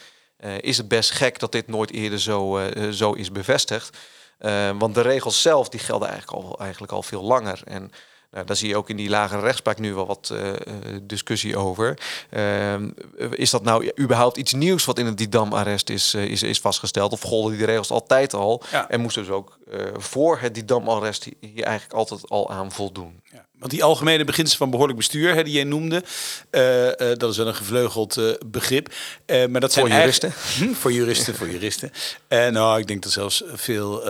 is 0.60 0.76
het 0.76 0.88
best 0.88 1.10
gek 1.10 1.38
dat 1.38 1.52
dit 1.52 1.68
nooit 1.68 1.90
eerder 1.90 2.20
zo, 2.20 2.60
zo 2.90 3.12
is 3.12 3.32
bevestigd. 3.32 3.96
Eh, 4.38 4.70
want 4.78 4.94
de 4.94 5.00
regels 5.00 5.42
zelf 5.42 5.68
die 5.68 5.80
gelden 5.80 6.08
eigenlijk 6.08 6.42
al, 6.44 6.58
eigenlijk 6.58 6.92
al 6.92 7.02
veel 7.02 7.22
langer. 7.22 7.60
En 7.64 7.90
nou, 8.30 8.46
daar 8.46 8.56
zie 8.56 8.68
je 8.68 8.76
ook 8.76 8.88
in 8.90 8.96
die 8.96 9.08
lagere 9.08 9.40
rechtspraak 9.40 9.78
nu 9.78 9.94
wel 9.94 10.06
wat 10.06 10.30
eh, 10.32 10.52
eh, 10.52 10.56
discussie 11.02 11.56
over. 11.56 11.98
Ehm, 12.30 12.90
is 13.30 13.50
dat 13.50 13.62
nou 13.62 13.92
überhaupt 14.00 14.36
iets 14.36 14.52
nieuws 14.52 14.84
wat 14.84 14.98
in 14.98 15.06
het 15.06 15.18
Didam-arrest 15.18 15.90
is, 15.90 16.14
eh, 16.14 16.24
is, 16.24 16.42
is 16.42 16.60
vastgesteld? 16.60 17.12
Of 17.12 17.20
golden 17.20 17.56
die 17.56 17.66
regels 17.66 17.90
altijd 17.90 18.34
al? 18.34 18.62
Ja. 18.70 18.88
En 18.90 19.00
moesten 19.00 19.22
dus 19.22 19.32
ook 19.32 19.58
voor 19.96 20.38
het 20.40 20.54
Didam-arrest 20.54 21.24
hi- 21.24 21.36
hier 21.40 21.64
eigenlijk 21.64 21.98
altijd 21.98 22.28
al 22.30 22.50
aan 22.50 22.72
voldoen? 22.72 23.20
Ja, 23.24 23.45
want 23.58 23.70
die 23.70 23.84
algemene 23.84 24.24
beginselen 24.24 24.58
van 24.58 24.70
behoorlijk 24.70 24.98
bestuur, 24.98 25.34
hè, 25.34 25.44
die 25.44 25.52
jij 25.52 25.64
noemde, 25.64 26.02
eh, 26.50 26.88
eh, 26.88 27.18
dat 27.18 27.30
is 27.30 27.36
wel 27.36 27.46
een 27.46 27.54
gevleugeld 27.54 28.16
eh, 28.16 28.24
begrip. 28.46 28.94
Maar 29.26 29.60
dat 29.60 29.72
zijn 29.72 29.86
Voor 29.86 29.94
eigenlijk- 29.94 30.22
juristen? 30.22 30.32
Hm, 30.68 30.74
voor 30.74 30.92
juristen, 30.92 31.34
voor 31.34 31.50
juristen. 31.50 31.92
En 32.28 32.52
nou, 32.52 32.80
ik 32.80 32.86
denk 32.86 33.02
dat 33.02 33.12
zelfs 33.12 33.42
veel 33.52 34.02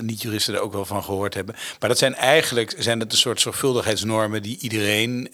niet-juristen 0.00 0.54
er 0.54 0.60
ook 0.60 0.72
wel 0.72 0.84
van 0.84 1.04
gehoord 1.04 1.34
hebben. 1.34 1.54
Maar 1.80 1.88
dat 1.88 1.98
zijn 1.98 2.14
eigenlijk 2.14 2.74
zijn 2.78 3.00
het 3.00 3.12
een 3.12 3.18
soort 3.18 3.40
zorgvuldigheidsnormen 3.40 4.42
die 4.42 4.58
iedereen 4.60 5.28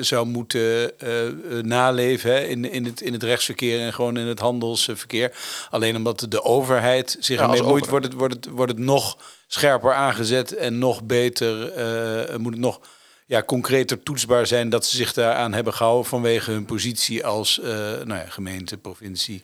zou 0.00 0.26
moeten 0.26 0.92
naleven 1.62 2.30
hè, 2.30 2.40
in, 2.40 2.72
in, 2.72 2.84
het, 2.84 3.00
in 3.00 3.12
het 3.12 3.22
rechtsverkeer 3.22 3.80
en 3.80 3.92
gewoon 3.92 4.16
in 4.16 4.26
het 4.26 4.38
handelsverkeer. 4.38 5.32
Alleen 5.70 5.96
omdat 5.96 6.26
de 6.28 6.42
overheid 6.42 7.16
zich 7.20 7.38
Ja, 7.38 7.42
ermee 7.42 7.62
moeit, 7.62 7.88
wordt 7.88 8.04
het, 8.04 8.14
wordt, 8.14 8.34
het, 8.34 8.46
wordt 8.46 8.72
het 8.72 8.80
nog 8.80 9.16
scherper 9.52 9.92
aangezet 9.92 10.54
en 10.54 10.78
nog 10.78 11.02
beter 11.02 11.72
eh, 11.72 12.36
moet 12.36 12.52
het 12.52 12.60
nog 12.60 12.80
ja, 13.26 13.42
concreter 13.42 14.02
toetsbaar 14.02 14.46
zijn 14.46 14.68
dat 14.68 14.86
ze 14.86 14.96
zich 14.96 15.12
daaraan 15.12 15.52
hebben 15.52 15.74
gehouden 15.74 16.06
vanwege 16.06 16.50
hun 16.50 16.64
positie 16.64 17.26
als 17.26 17.60
eh, 17.60 17.68
nou 17.80 18.14
ja, 18.14 18.24
gemeente, 18.28 18.76
provincie. 18.76 19.42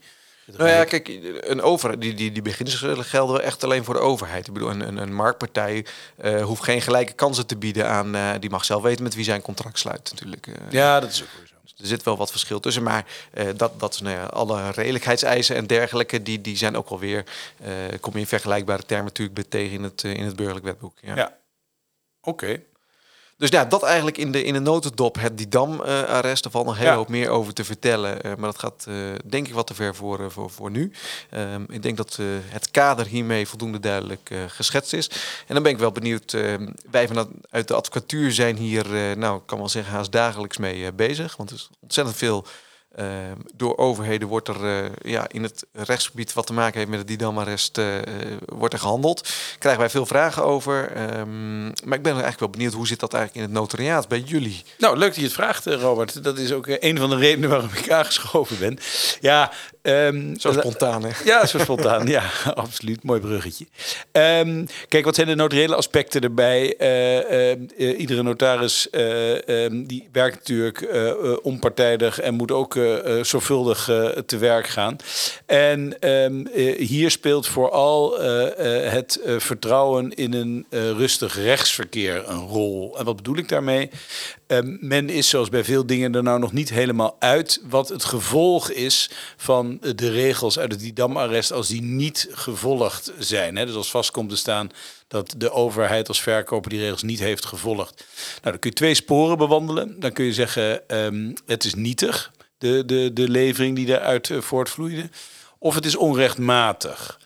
Nou 0.57 0.69
ja, 0.69 0.85
kijk, 0.85 1.09
een 1.41 1.63
over, 1.63 2.01
die, 2.01 2.15
die, 2.15 2.33
die 2.33 2.43
beginselen 2.43 3.05
gelden 3.05 3.37
wel 3.37 3.45
echt 3.45 3.65
alleen 3.65 3.85
voor 3.85 3.95
de 3.95 4.01
overheid. 4.01 4.47
Ik 4.47 4.53
bedoel, 4.53 4.71
een, 4.71 4.81
een, 4.81 4.97
een 4.97 5.15
marktpartij 5.15 5.87
eh, 6.17 6.45
hoeft 6.45 6.63
geen 6.63 6.83
gelijke 6.83 7.13
kansen 7.13 7.47
te 7.47 7.57
bieden 7.57 7.89
aan... 7.89 8.41
die 8.41 8.51
mag 8.51 8.65
zelf 8.65 8.83
weten 8.83 9.03
met 9.03 9.15
wie 9.15 9.25
zijn 9.25 9.43
contract 9.43 9.79
sluit 9.79 10.11
natuurlijk. 10.13 10.49
Ja, 10.71 11.01
dat 11.01 11.11
is 11.11 11.23
ook 11.23 11.29
zo. 11.49 11.56
Er 11.77 11.87
zit 11.87 12.03
wel 12.03 12.17
wat 12.17 12.31
verschil 12.31 12.61
tussen, 12.61 12.83
maar 12.83 13.07
eh, 13.33 13.49
dat, 13.57 13.81
dat 13.81 14.01
nou 14.01 14.31
alle 14.31 14.71
redelijkheidseisen 14.71 15.57
en 15.57 15.67
dergelijke, 15.67 16.23
die, 16.23 16.41
die 16.41 16.57
zijn 16.57 16.77
ook 16.77 16.89
alweer, 16.89 17.25
eh 17.63 17.73
kom 18.01 18.13
je 18.13 18.19
in 18.19 18.27
vergelijkbare 18.27 18.85
termen 18.85 19.07
natuurlijk 19.07 19.49
tegen 19.49 19.73
in 19.73 19.83
het, 19.83 20.03
in 20.03 20.25
het 20.25 20.37
burgerlijk 20.37 20.65
wetboek. 20.65 20.99
Ja. 21.01 21.39
Oké. 22.21 22.63
Dus 23.39 23.49
ja, 23.51 23.65
dat 23.65 23.83
eigenlijk 23.83 24.19
in 24.19 24.33
de, 24.33 24.45
in 24.45 24.53
de 24.53 24.61
notendop, 24.61 25.17
het 25.21 25.39
Didam-arrest. 25.39 26.45
er 26.45 26.51
valt 26.51 26.67
nog 26.67 26.77
heel 26.77 26.87
Ja. 26.87 26.95
hoop 26.95 27.09
meer 27.09 27.29
over 27.29 27.53
te 27.55 27.65
vertellen. 27.65 28.23
eh, 28.23 28.31
maar 28.37 28.51
dat 28.51 28.59
gaat 28.59 28.85
eh, 28.89 28.95
denk 29.25 29.47
ik 29.49 29.55
wat 29.55 29.67
te 29.67 29.75
ver 29.75 29.95
voor, 29.95 30.21
eh, 30.21 30.27
voor, 30.29 30.51
voor 30.51 30.71
nu. 30.71 30.93
Ehm, 31.31 31.63
ik 31.69 31.83
denk 31.83 31.97
dat 31.97 32.19
het 32.49 32.71
kader 32.71 33.07
hiermee 33.07 33.49
voldoende 33.49 33.81
duidelijk 33.81 34.31
geschetst 34.49 34.93
is. 34.93 35.11
En 35.47 35.55
dan 35.55 35.63
ben 35.63 35.73
ik 35.73 35.79
wel 35.79 35.93
benieuwd. 35.93 36.33
ehm, 36.33 36.69
wij 36.91 37.07
vanuit 37.09 37.29
uit 37.51 37.69
de 37.69 37.75
advocatuur 37.75 38.33
zijn 38.33 38.57
hier, 38.57 38.87
nou, 39.19 39.37
ik 39.37 39.47
kan 39.47 39.59
wel 39.59 39.69
zeggen, 39.69 39.93
haast 39.93 40.13
dagelijks 40.13 40.57
mee 40.57 40.93
bezig. 40.93 41.37
Want 41.37 41.51
er 41.51 41.57
is 41.57 41.71
ontzettend 41.81 42.17
veel... 42.17 42.47
ehm, 42.97 43.37
door 43.55 43.77
overheden 43.77 44.29
wordt 44.29 44.49
er 44.49 44.65
eh, 44.65 44.91
ja, 45.03 45.27
in 45.29 45.43
het 45.43 45.67
rechtsgebied 45.73 46.33
wat 46.33 46.47
te 46.47 46.53
maken 46.53 46.79
heeft 46.79 46.91
met 46.91 46.99
het 46.99 47.09
Didam-arrest, 47.09 47.79
eh, 47.79 47.97
eh, 47.97 48.03
wordt 48.47 48.75
er 48.75 48.81
gehandeld. 48.81 49.29
Krijgen 49.59 49.81
wij 49.81 49.91
veel 49.91 50.07
vragen 50.07 50.45
over. 50.45 50.93
Ehm, 50.93 51.65
maar 51.65 51.97
ik 51.97 52.03
ben 52.03 52.13
eigenlijk 52.13 52.41
wel 52.41 52.51
benieuwd, 52.51 52.73
hoe 52.73 52.87
zit 52.87 53.01
dat 53.01 53.15
eigenlijk 53.15 53.45
in 53.47 53.53
het 53.53 53.61
notariaat 53.61 54.09
bij 54.09 54.21
jullie? 54.21 54.63
Nou, 54.79 54.97
leuk 54.99 55.09
dat 55.09 55.17
je 55.17 55.23
het 55.23 55.33
vraagt, 55.33 55.67
eh, 55.67 55.81
Robert. 55.81 56.25
Dat 56.25 56.39
is 56.39 56.53
ook 56.53 56.67
een 56.69 56.99
van 56.99 57.11
de 57.11 57.17
redenen 57.17 57.51
waarom 57.51 57.71
ik 57.75 57.91
aangeschoven 57.91 58.59
ben. 58.59 58.79
Ja, 59.21 59.53
ehm, 59.83 60.37
Zo 60.39 60.53
spontaan, 60.53 61.05
hè? 61.05 61.11
Ja, 61.25 61.47
zo 61.47 61.59
spontaan. 61.59 62.07
ja, 62.07 62.23
absoluut. 62.55 63.03
Mooi 63.03 63.21
bruggetje. 63.21 63.67
Kijk, 64.89 65.05
wat 65.05 65.15
zijn 65.15 65.27
de 65.27 65.35
notariële 65.35 65.75
aspecten 65.75 66.21
erbij? 66.21 66.65
Iedere 67.77 68.23
notaris 68.23 68.89
die 69.71 70.09
werkt 70.13 70.37
natuurlijk 70.37 70.87
onpartijdig 71.43 72.21
en 72.21 72.35
moet 72.35 72.51
ook 72.51 72.75
eh, 72.95 73.25
zorgvuldig 73.25 73.89
eh, 73.89 74.07
te 74.07 74.39
werk 74.39 74.67
gaan. 74.67 74.97
En 75.47 76.01
ehm, 76.01 76.47
eh, 76.47 76.87
hier 76.87 77.11
speelt 77.11 77.47
vooral 77.47 77.95
het 78.17 79.21
vertrouwen 79.37 80.15
in 80.15 80.33
een 80.33 80.67
rustig 80.71 81.35
rechtsverkeer 81.35 82.29
een 82.29 82.47
rol. 82.47 82.99
En 82.99 83.05
wat 83.05 83.17
bedoel 83.17 83.37
ik 83.37 83.49
daarmee? 83.49 83.91
Ehm, 84.47 84.77
men 84.81 85.11
is 85.11 85.29
zoals 85.29 85.49
bij 85.49 85.65
veel 85.65 85.87
dingen 85.87 86.15
er 86.15 86.23
nou 86.23 86.39
nog 86.39 86.53
niet 86.53 86.71
helemaal 86.71 87.17
uit 87.19 87.61
wat 87.69 87.89
het 87.89 88.05
gevolg 88.05 88.71
is 88.71 89.11
van 89.37 89.79
de 89.81 90.11
regels 90.11 90.59
uit 90.59 90.73
het 90.73 90.81
Didam-arrest 90.81 91.53
als 91.53 91.69
die 91.69 91.83
niet 91.83 92.29
gevolgd 92.31 93.13
zijn. 93.19 93.57
Hè? 93.57 93.67
Dus 93.67 93.75
als 93.75 93.91
vast 93.91 94.11
komt 94.11 94.31
te 94.31 94.37
staan 94.37 94.71
dat 95.09 95.35
de 95.37 95.51
overheid 95.51 96.09
als 96.09 96.23
verkoper 96.23 96.71
die 96.71 96.81
regels 96.81 97.03
niet 97.03 97.19
heeft 97.19 97.45
gevolgd. 97.45 97.95
Nou, 97.97 98.41
dan 98.43 98.59
kun 98.59 98.71
je 98.71 98.77
twee 98.77 98.95
sporen 98.95 99.39
bewandelen. 99.39 100.01
Dan 100.01 100.13
kun 100.13 100.25
je 100.25 100.33
zeggen, 100.33 100.89
ehm, 100.89 101.33
het 101.47 101.65
is 101.65 101.75
nietig, 101.75 102.33
de, 102.67 102.83
de, 102.87 103.13
de 103.13 103.29
levering 103.29 103.77
die 103.77 103.87
daaruit 103.87 104.31
eh, 104.31 104.41
voortvloeide. 104.41 105.11
Of 105.59 105.75
het 105.75 105.85
is 105.85 105.97
onrechtmatig. 105.97 107.19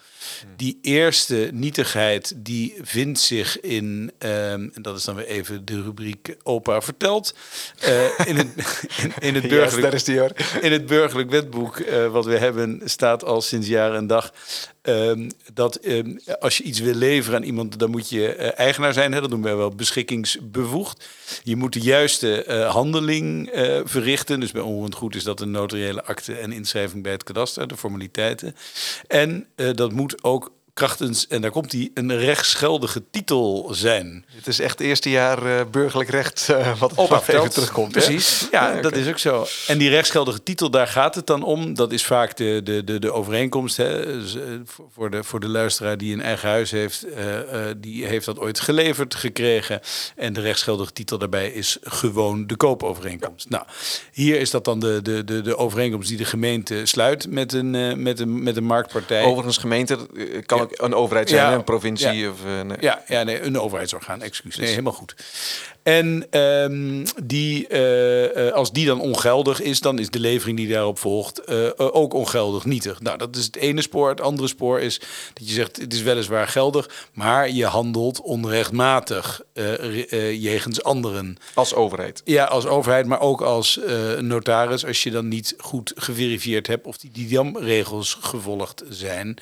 Die 0.57 0.79
eerste 0.83 1.51
nietigheid 1.53 2.33
die 2.37 2.75
vindt 2.83 3.19
zich 3.19 3.61
in, 3.61 4.13
ehm, 4.19 4.69
en 4.73 4.83
dat 4.83 4.97
is 4.97 5.05
dan 5.05 5.15
weer 5.15 5.27
even 5.27 5.65
de 5.65 5.83
rubriek 5.83 6.37
opa 6.43 6.81
vertelt, 6.81 7.35
eh, 7.81 8.27
in, 8.27 8.37
het, 8.37 8.49
in, 9.03 9.13
in 9.19 9.35
het 9.35 9.49
burgerlijk 9.49 9.93
is 9.93 10.05
die 10.05 10.19
hoor. 10.19 10.33
in 10.61 10.73
het 10.73 10.87
burgerlijk 10.87 11.31
wetboek 11.31 11.79
eh, 11.79 12.07
wat 12.07 12.25
we 12.25 12.39
hebben 12.39 12.81
staat 12.85 13.25
al 13.25 13.41
sinds 13.41 13.67
jaar 13.67 13.95
en 13.95 14.07
dag 14.07 14.33
ehm, 14.83 15.31
dat 15.53 15.77
ehm, 15.77 16.17
als 16.41 16.57
je 16.57 16.63
iets 16.63 16.81
wil 16.81 16.95
leveren 16.95 17.39
aan 17.39 17.47
iemand, 17.47 17.79
dan 17.79 17.91
moet 17.91 18.09
je 18.09 18.35
eh, 18.35 18.59
eigenaar 18.59 18.93
zijn. 18.93 19.13
Hè? 19.13 19.21
Dat 19.21 19.31
noemen 19.31 19.49
wij 19.49 19.57
wel 19.57 19.75
beschikkingsbevoegd. 19.75 21.09
Je 21.43 21.57
moet 21.57 21.73
de 21.73 21.81
juiste 21.81 22.45
eh, 22.45 22.71
handeling 22.71 23.49
eh, 23.49 23.81
verrichten. 23.85 24.41
Dus 24.41 24.53
bij 24.53 24.63
onroerend 24.63 24.95
goed 24.95 25.15
is 25.15 25.25
dat 25.25 25.41
een 25.41 25.51
notariële 25.51 26.05
akte 26.05 26.35
en 26.35 26.53
inschrijving 26.53 27.03
bij 27.03 27.13
het 27.13 27.23
kadaster, 27.23 27.69
de 27.69 27.77
formaliteiten. 27.77 28.57
En 29.07 29.47
dat 29.55 29.93
moet 29.93 30.23
ook 30.25 30.53
krachtens, 30.75 31.27
en 31.27 31.41
daar 31.41 31.51
komt 31.51 31.71
die, 31.71 31.91
een 31.95 32.19
rechtsgeldige 32.19 33.03
titel 33.11 33.69
zijn. 33.73 34.25
Het 34.27 34.47
is 34.47 34.59
echt 34.61 34.79
het 34.79 34.87
eerste 34.87 35.11
jaar 35.11 35.47
eh, 35.59 35.67
burgerlijk 35.71 36.11
recht 36.11 36.49
eh, 36.49 36.79
wat 36.79 36.95
op 36.95 37.11
even 37.13 37.51
terugkomt. 37.51 37.95
hè? 37.95 38.01
Precies, 38.01 38.49
ja, 38.51 38.75
Ja, 38.75 38.81
dat 38.81 38.97
is 38.97 39.09
ook 39.09 39.19
zo. 39.19 39.47
En 39.67 39.79
die 39.79 39.89
rechtsgeldige 39.91 40.43
titel, 40.43 40.71
daar 40.71 40.87
gaat 40.87 41.15
het 41.15 41.27
dan 41.27 41.43
om. 41.43 41.75
Dat 41.75 41.93
is 41.93 42.05
vaak 42.05 42.37
de, 42.37 42.61
de, 42.65 42.85
de, 42.85 42.99
de 42.99 43.13
overeenkomst. 43.13 43.77
Hè. 43.77 44.07
Eh, 44.07 44.21
voor- 44.91 45.11
de, 45.11 45.25
voor 45.25 45.41
de 45.41 45.49
luisteraar 45.49 45.99
die 45.99 46.13
een 46.15 46.23
eigen 46.23 46.49
huis 46.49 46.71
heeft, 46.71 47.07
die 47.77 48.07
heeft 48.07 48.27
dat 48.27 48.39
ooit 48.39 48.61
geleverd 48.61 49.15
gekregen. 49.15 49.81
En 50.17 50.33
de 50.33 50.41
rechtsgeldige 50.41 50.93
titel 50.93 51.19
daarbij 51.19 51.51
is 51.51 51.77
gewoon 51.83 52.47
de 52.47 52.57
koopovereenkomst. 52.57 53.49
Nou, 53.49 53.65
hier 54.13 54.41
is 54.41 54.51
dat 54.51 54.65
dan 54.65 54.81
de, 54.81 55.01
de, 55.03 55.25
de, 55.25 55.41
de 55.41 55.57
overeenkomst 55.57 56.09
die 56.09 56.17
de 56.19 56.25
gemeente 56.25 56.87
sluit 56.87 57.31
met 57.31 57.53
een, 57.53 58.03
met 58.03 58.21
een, 58.21 58.43
met 58.43 58.57
een 58.57 58.65
marktpartij. 58.65 59.23
Overigens, 59.25 59.57
gemeente 59.59 59.99
eh, 60.17 60.25
kan 60.67 60.69
Ja. 60.71 60.77
ook 60.85 60.87
een 60.89 60.95
overheid 60.95 61.29
zijn, 61.29 61.51
Ja. 61.51 61.55
een 61.55 61.65
provincie. 61.65 62.13
Ja. 62.13 62.31
Of, 62.31 62.45
eh, 62.45 62.61
nee. 62.61 62.77
Ja, 62.81 63.03
ja 63.07 63.23
nee, 63.23 63.41
een 63.43 63.59
overheidsorgaan, 63.59 64.23
excuus. 64.23 64.57
Nee, 64.57 64.69
helemaal 64.69 64.93
goed. 64.93 65.15
En 65.83 66.27
ehm, 66.31 67.07
die, 67.25 67.69
eh, 67.69 68.47
eh, 68.49 68.55
als 68.55 68.73
die 68.73 68.87
dan 68.87 69.01
ongeldig 69.01 69.61
is, 69.61 69.81
dan 69.81 69.99
is 69.99 70.11
de 70.11 70.21
levering 70.21 70.57
die 70.57 70.69
daarop 70.69 70.99
volgt 70.99 71.39
eh, 71.45 71.57
ook 71.77 72.15
ongeldig 72.15 72.65
nietig. 72.65 73.01
Nou, 73.01 73.19
dat 73.19 73.37
is 73.37 73.45
het 73.45 73.57
ene 73.57 73.83
spoor. 73.83 74.09
Het 74.09 74.21
andere 74.21 74.49
spoor 74.49 74.81
is 74.81 74.99
dat 75.33 75.49
je 75.49 75.55
zegt, 75.55 75.77
het 75.77 75.93
is 75.93 76.03
weliswaar 76.03 76.49
geldig, 76.49 77.09
maar 77.13 77.51
je 77.51 77.65
handelt 77.65 78.21
onrechtmatig 78.21 79.41
re- 79.53 80.07
eh, 80.09 80.43
jegens 80.43 80.83
anderen. 80.83 81.37
Als 81.55 81.75
overheid. 81.75 82.23
Ja, 82.25 82.45
als 82.45 82.67
overheid, 82.67 83.07
maar 83.07 83.21
ook 83.21 83.41
als 83.41 83.81
notaris, 84.21 84.87
als 84.87 85.03
je 85.03 85.11
dan 85.11 85.29
niet 85.29 85.55
goed 85.59 85.93
geverifieerd 85.97 86.67
hebt 86.67 86.87
of 86.87 86.97
die 86.97 87.11
DIAM-regels 87.13 88.19
gevolgd 88.21 88.83
zijn. 88.89 89.39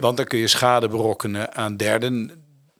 Want 0.00 0.16
dan 0.16 0.26
kun 0.26 0.38
je 0.38 0.48
schade 0.48 0.88
berokkenen 0.88 1.54
aan 1.54 1.76
derden. 1.76 2.30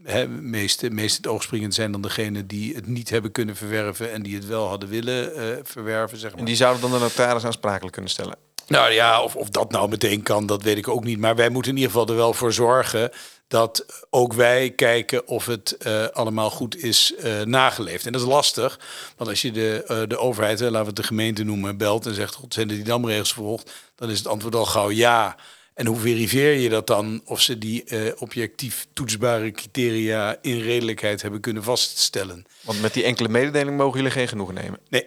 Hè, 0.02 0.28
meest, 0.28 0.90
meest 0.90 1.16
het 1.16 1.26
oogspringend 1.26 1.74
zijn 1.74 1.92
dan 1.92 2.02
degene 2.02 2.46
die 2.46 2.74
het 2.74 2.86
niet 2.86 3.10
hebben 3.10 3.32
kunnen 3.32 3.56
verwerven 3.56 4.12
en 4.12 4.22
die 4.22 4.34
het 4.34 4.46
wel 4.46 4.68
hadden 4.68 4.88
willen 4.88 5.34
eh, 5.34 5.56
verwerven. 5.62 6.18
Zeg 6.18 6.30
maar. 6.30 6.38
En 6.38 6.46
die 6.46 6.56
zouden 6.56 6.82
dan 6.82 6.90
de 6.90 6.98
notaris 6.98 7.44
aansprakelijk 7.44 7.92
kunnen 7.92 8.10
stellen. 8.10 8.36
Nou 8.66 8.92
ja, 8.92 9.22
of, 9.22 9.36
of 9.36 9.48
dat 9.48 9.70
nou 9.70 9.88
meteen 9.88 10.22
kan, 10.22 10.46
dat 10.46 10.62
weet 10.62 10.76
ik 10.76 10.88
ook 10.88 11.04
niet. 11.04 11.18
Maar 11.18 11.36
wij 11.36 11.48
moeten 11.48 11.70
in 11.70 11.76
ieder 11.76 11.92
geval 11.92 12.08
er 12.08 12.16
wel 12.16 12.32
voor 12.32 12.52
zorgen 12.52 13.10
dat 13.48 14.04
ook 14.10 14.32
wij 14.32 14.70
kijken 14.70 15.28
of 15.28 15.46
het 15.46 15.76
eh, 15.76 16.06
allemaal 16.06 16.50
goed 16.50 16.76
is 16.76 17.14
eh, 17.14 17.40
nageleefd. 17.40 18.06
En 18.06 18.12
dat 18.12 18.20
is 18.20 18.26
lastig, 18.26 18.80
want 19.16 19.30
als 19.30 19.42
je 19.42 19.52
de, 19.52 20.04
de 20.08 20.18
overheid, 20.18 20.58
hè, 20.58 20.64
laten 20.64 20.80
we 20.80 20.86
het 20.86 20.96
de 20.96 21.02
gemeente 21.02 21.44
noemen, 21.44 21.76
belt 21.76 22.06
en 22.06 22.14
zegt, 22.14 22.34
God, 22.34 22.54
zijn 22.54 22.68
er 22.68 22.74
die 22.74 22.84
damregels 22.84 23.32
gevolgd? 23.32 23.72
Dan 23.94 24.10
is 24.10 24.18
het 24.18 24.26
antwoord 24.26 24.54
al 24.54 24.66
gauw 24.66 24.90
ja. 24.90 25.36
En 25.80 25.86
hoe 25.86 25.98
verifieer 25.98 26.52
je 26.52 26.68
dat 26.68 26.86
dan? 26.86 27.20
Of 27.24 27.40
ze 27.40 27.58
die 27.58 27.84
eh, 27.84 28.12
objectief 28.18 28.86
toetsbare 28.92 29.50
criteria 29.50 30.36
in 30.42 30.60
redelijkheid 30.60 31.22
hebben 31.22 31.40
kunnen 31.40 31.62
vaststellen? 31.62 32.44
Want 32.60 32.80
met 32.80 32.94
die 32.94 33.04
enkele 33.04 33.28
mededeling 33.28 33.76
mogen 33.76 33.96
jullie 33.96 34.12
geen 34.12 34.28
genoegen 34.28 34.54
nemen. 34.54 34.78
Nee. 34.88 35.06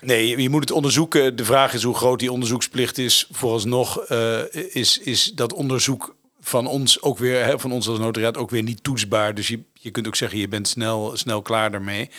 Nee, 0.00 0.42
je- 0.42 0.48
moet 0.48 0.60
het 0.60 0.70
onderzoeken. 0.70 1.36
De 1.36 1.44
vraag 1.44 1.74
is 1.74 1.82
hoe 1.82 1.94
groot 1.94 2.18
die 2.18 2.32
onderzoeksplicht 2.32 2.98
is. 2.98 3.26
Vooralsnog 3.30 3.98
eh, 4.04 4.40
is, 4.72 4.98
is 4.98 5.32
dat 5.34 5.52
onderzoek 5.52 6.14
van 6.40 6.66
ons 6.66 7.02
ook 7.02 7.18
weer, 7.18 7.44
hè, 7.44 7.58
van 7.58 7.72
ons 7.72 7.88
als 7.88 7.98
notariaat 7.98 8.36
ook 8.36 8.50
weer 8.50 8.62
niet 8.62 8.82
toetsbaar. 8.82 9.34
Dus 9.34 9.48
je, 9.48 9.60
je 9.72 9.90
kunt 9.90 10.06
ook 10.06 10.16
zeggen, 10.16 10.38
je 10.38 10.48
bent 10.48 10.68
snel, 10.68 11.16
snel 11.16 11.42
klaar 11.42 11.70
daarmee. 11.70 12.10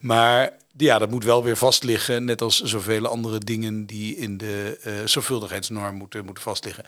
Maar 0.00 0.52
ja, 0.80 0.98
dat 0.98 1.10
moet 1.10 1.24
wel 1.24 1.44
weer 1.44 1.56
vastliggen. 1.56 2.24
Net 2.24 2.42
als 2.42 2.60
zoveel 2.60 3.06
andere 3.06 3.38
dingen 3.38 3.86
die 3.86 4.16
in 4.16 4.36
de 4.36 4.78
eh 4.82 4.92
zorgvuldigheidsnorm 5.04 5.94
moeten, 5.94 6.24
moeten 6.24 6.42
vastliggen. 6.42 6.84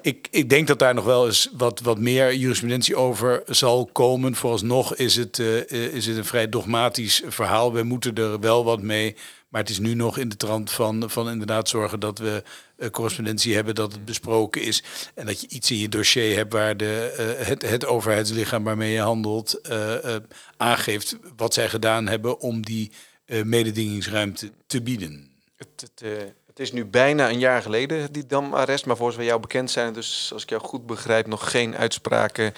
Ik, 0.00 0.28
ik 0.30 0.48
denk 0.48 0.66
dat 0.66 0.78
daar 0.78 0.94
nog 0.94 1.04
wel 1.04 1.26
eens 1.26 1.48
wat, 1.56 1.80
wat 1.80 1.98
meer 1.98 2.34
jurisprudentie 2.34 2.96
over 2.96 3.42
zal 3.46 3.86
komen. 3.92 4.34
Vooralsnog 4.34 4.94
is 4.94 5.16
het, 5.16 5.38
eh, 5.38 5.60
eh, 5.60 5.94
is 5.94 6.06
het 6.06 6.16
een 6.16 6.24
vrij 6.24 6.48
dogmatisch 6.48 7.22
verhaal. 7.26 7.72
We 7.72 7.82
moeten 7.82 8.14
er 8.14 8.40
wel 8.40 8.64
wat 8.64 8.82
mee. 8.82 9.16
Maar 9.48 9.60
het 9.60 9.70
is 9.70 9.78
nu 9.78 9.94
nog 9.94 10.18
in 10.18 10.28
de 10.28 10.36
trant 10.36 10.70
van, 10.70 11.10
van 11.10 11.30
inderdaad 11.30 11.68
zorgen 11.68 12.00
dat 12.00 12.18
we 12.18 12.42
correspondentie 12.90 13.54
hebben, 13.54 13.74
dat 13.74 13.92
het 13.92 14.04
besproken 14.04 14.62
is. 14.62 14.82
En 15.14 15.26
dat 15.26 15.40
je 15.40 15.48
iets 15.48 15.70
in 15.70 15.78
je 15.78 15.88
dossier 15.88 16.36
hebt 16.36 16.52
waar 16.52 16.76
de, 16.76 17.14
het, 17.38 17.62
het 17.62 17.86
overheidslichaam 17.86 18.64
waarmee 18.64 18.92
je 18.92 19.00
handelt 19.00 19.60
aangeeft 20.56 21.16
wat 21.36 21.54
zij 21.54 21.68
gedaan 21.68 22.08
hebben 22.08 22.40
om 22.40 22.62
die 22.62 22.90
mededingingsruimte 23.26 24.50
te 24.66 24.82
bieden. 24.82 25.30
Het, 25.56 25.68
het, 25.80 26.02
eh, 26.02 26.10
het 26.46 26.58
is 26.62 26.72
nu 26.72 26.84
bijna 26.84 27.28
een 27.30 27.38
jaar 27.38 27.62
geleden, 27.62 28.12
die 28.12 28.26
damarrest. 28.26 28.86
Maar 28.86 28.96
voor 28.96 29.10
zover 29.10 29.26
jou 29.26 29.40
bekend 29.40 29.70
zijn, 29.70 29.92
dus 29.92 30.30
als 30.32 30.42
ik 30.42 30.48
jou 30.50 30.62
goed 30.62 30.86
begrijp, 30.86 31.26
nog 31.26 31.50
geen 31.50 31.76
uitspraken 31.76 32.52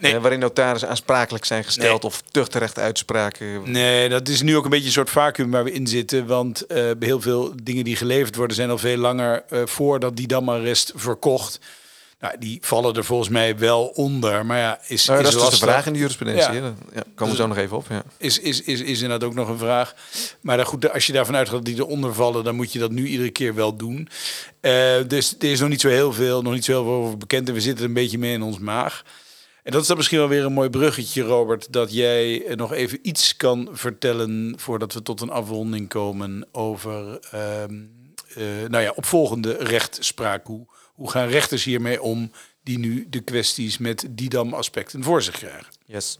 Nee. 0.00 0.14
eh, 0.14 0.20
waarin 0.20 0.38
notarissen 0.38 0.88
aansprakelijk 0.88 1.44
zijn 1.44 1.64
gesteld 1.64 2.02
Nee. 2.02 2.10
of 2.12 2.20
tuchtrecht 2.30 2.78
uitspraken. 2.78 3.70
Nee, 3.70 4.08
dat 4.08 4.28
is 4.28 4.42
nu 4.42 4.56
ook 4.56 4.64
een 4.64 4.70
beetje 4.70 4.86
een 4.86 4.92
soort 4.92 5.10
vacuüm 5.10 5.50
waar 5.50 5.64
we 5.64 5.72
in 5.72 5.86
zitten. 5.86 6.26
Want 6.26 6.66
eh, 6.66 6.90
heel 6.98 7.20
veel 7.20 7.52
dingen 7.62 7.84
die 7.84 7.96
geleverd 7.96 8.36
worden 8.36 8.56
zijn 8.56 8.70
al 8.70 8.78
veel 8.78 8.96
langer 8.96 9.44
eh, 9.48 9.66
voordat 9.66 10.16
die 10.16 10.26
damarrest 10.26 10.92
verkocht. 10.94 11.58
Nou, 12.20 12.38
die 12.38 12.58
vallen 12.62 12.94
er 12.94 13.04
volgens 13.04 13.28
mij 13.28 13.58
wel 13.58 13.86
onder. 13.86 14.46
Maar 14.46 14.58
ja, 14.58 14.78
is, 14.86 15.06
Nou, 15.06 15.18
is 15.18 15.24
dat 15.24 15.34
is 15.34 15.48
dus 15.48 15.58
de 15.58 15.66
vraag 15.66 15.86
in 15.86 15.92
de 15.92 15.98
jurisprudentie. 15.98 16.52
Ja. 16.52 16.74
komen 17.14 17.34
we 17.34 17.40
zo 17.40 17.46
nog 17.46 17.56
even 17.56 17.76
op. 17.76 17.86
Ja. 17.88 18.02
is, 18.16 18.38
is, 18.38 18.62
is, 18.62 18.80
is 18.80 19.00
inderdaad 19.00 19.28
ook 19.28 19.34
nog 19.34 19.48
een 19.48 19.58
vraag. 19.58 19.94
Maar 20.40 20.56
dan 20.56 20.66
goed, 20.66 20.92
als 20.92 21.06
je 21.06 21.12
daarvan 21.12 21.36
uitgaat 21.36 21.56
dat 21.56 21.64
die 21.64 21.76
eronder 21.76 22.14
vallen, 22.14 22.44
dan 22.44 22.54
moet 22.54 22.72
je 22.72 22.78
dat 22.78 22.90
nu 22.90 23.06
iedere 23.06 23.30
keer 23.30 23.54
wel 23.54 23.76
doen. 23.76 24.08
Eh, 24.60 24.96
dus 25.06 25.34
er 25.38 25.50
is 25.50 25.60
nog 25.60 25.68
niet 25.68 25.80
zo 25.80 25.88
heel 25.88 26.12
veel, 26.12 26.42
nog 26.42 26.52
niet 26.52 26.64
zo 26.64 26.72
heel 26.72 26.84
veel 26.84 26.92
over 26.92 27.18
bekend. 27.18 27.48
En 27.48 27.54
we 27.54 27.60
zitten 27.60 27.82
er 27.82 27.88
een 27.88 27.94
beetje 27.94 28.18
mee 28.18 28.32
in 28.32 28.42
ons 28.42 28.58
maag. 28.58 29.04
En 29.62 29.72
dat 29.72 29.82
is 29.82 29.88
dan 29.88 29.96
misschien 29.96 30.18
wel 30.18 30.28
weer 30.28 30.44
een 30.44 30.52
mooi 30.52 30.70
bruggetje, 30.70 31.22
Robert, 31.22 31.72
dat 31.72 31.92
jij 31.92 32.46
eh, 32.46 32.56
nog 32.56 32.72
even 32.72 32.98
iets 33.02 33.36
kan 33.36 33.68
vertellen 33.72 34.54
voordat 34.56 34.92
we 34.92 35.02
tot 35.02 35.20
een 35.20 35.30
afronding 35.30 35.88
komen 35.88 36.46
over 36.52 37.18
ehm, 37.30 37.74
eh, 38.34 38.68
nou 38.68 38.82
ja, 38.82 38.92
opvolgende 38.94 39.56
rechtspraak. 39.60 40.46
Hoe, 40.46 40.66
hoe 40.98 41.10
gaan 41.10 41.28
rechters 41.28 41.64
hiermee 41.64 42.02
om 42.02 42.32
die 42.62 42.78
nu 42.78 43.06
de 43.10 43.20
kwesties 43.20 43.78
met 43.78 44.06
Didam-aspecten 44.10 45.02
voor 45.02 45.22
zich 45.22 45.36
krijgen? 45.36 45.66
Yes. 45.84 46.18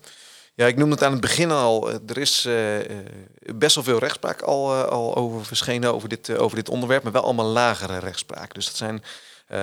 Ja, 0.54 0.66
ik 0.66 0.76
noemde 0.76 0.94
het 0.94 1.04
aan 1.04 1.12
het 1.12 1.20
begin 1.20 1.50
al. 1.50 1.90
Eh, 1.90 1.94
Er 2.06 2.18
is 2.18 2.44
eh, 2.44 2.78
eh, 2.90 3.06
best 3.54 3.74
wel 3.74 3.84
veel 3.84 3.98
rechtspraak 3.98 4.42
al, 4.42 4.74
al 4.74 5.16
over 5.16 5.44
verschenen 5.44 5.94
over 5.94 6.08
dit, 6.08 6.36
over 6.36 6.56
dit 6.56 6.68
onderwerp, 6.68 7.02
maar 7.02 7.12
wel 7.12 7.22
allemaal 7.22 7.46
lagere 7.46 7.98
rechtspraak. 7.98 8.54
Dus 8.54 8.66
dat 8.66 8.76
zijn 8.76 9.02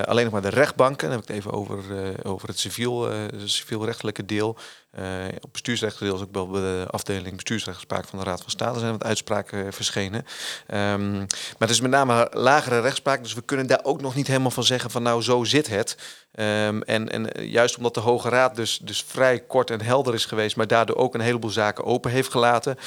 alleen 0.05 0.23
nog 0.23 0.33
maar 0.33 0.41
de 0.41 0.49
rechtbanken. 0.49 1.09
Dan 1.09 1.17
heb 1.17 1.21
ik 1.21 1.27
het 1.27 1.37
even 1.37 1.51
over, 1.51 1.83
over 2.25 2.47
het 2.47 2.59
civiel, 2.59 3.09
civielrechtelijke 3.45 4.25
deel. 4.25 4.57
Eh, 4.95 5.25
op 5.41 5.51
bestuursrechtelijk 5.51 6.11
deel 6.11 6.21
is 6.21 6.27
ook 6.27 6.51
bij 6.51 6.61
de 6.61 6.85
afdeling 6.89 7.35
bestuursrechtspraak 7.35 8.07
van 8.07 8.19
de 8.19 8.25
Raad 8.25 8.41
van 8.41 8.49
State 8.49 8.79
zijn 8.79 8.91
wat 8.91 9.03
uitspraken 9.03 9.65
eh, 9.65 9.71
verschenen. 9.71 10.25
Ehm, 10.67 11.17
maar 11.17 11.55
het 11.57 11.69
is 11.69 11.81
met 11.81 11.91
name 11.91 12.27
lagere 12.31 12.79
rechtspraak, 12.79 13.23
dus 13.23 13.33
we 13.33 13.41
kunnen 13.41 13.67
daar 13.67 13.83
ook 13.83 14.01
nog 14.01 14.15
niet 14.15 14.27
helemaal 14.27 14.51
van 14.51 14.63
zeggen 14.63 14.91
van 14.91 15.03
nou 15.03 15.21
zo 15.21 15.43
zit 15.43 15.67
het. 15.67 15.97
Ehm, 16.31 16.81
en, 16.81 17.11
en 17.11 17.31
eh, 17.31 17.51
juist 17.51 17.77
omdat 17.77 17.93
de 17.93 17.99
Hoge 17.99 18.29
Raad 18.29 18.55
dus, 18.55 18.79
dus 18.83 19.03
vrij 19.07 19.39
kort 19.39 19.69
en 19.69 19.81
helder 19.81 20.13
is 20.13 20.25
geweest, 20.25 20.55
maar 20.55 20.67
daardoor 20.67 20.95
ook 20.95 21.13
een 21.13 21.21
heleboel 21.21 21.49
zaken 21.49 21.85
open 21.85 22.11
heeft 22.11 22.31
gelaten, 22.31 22.77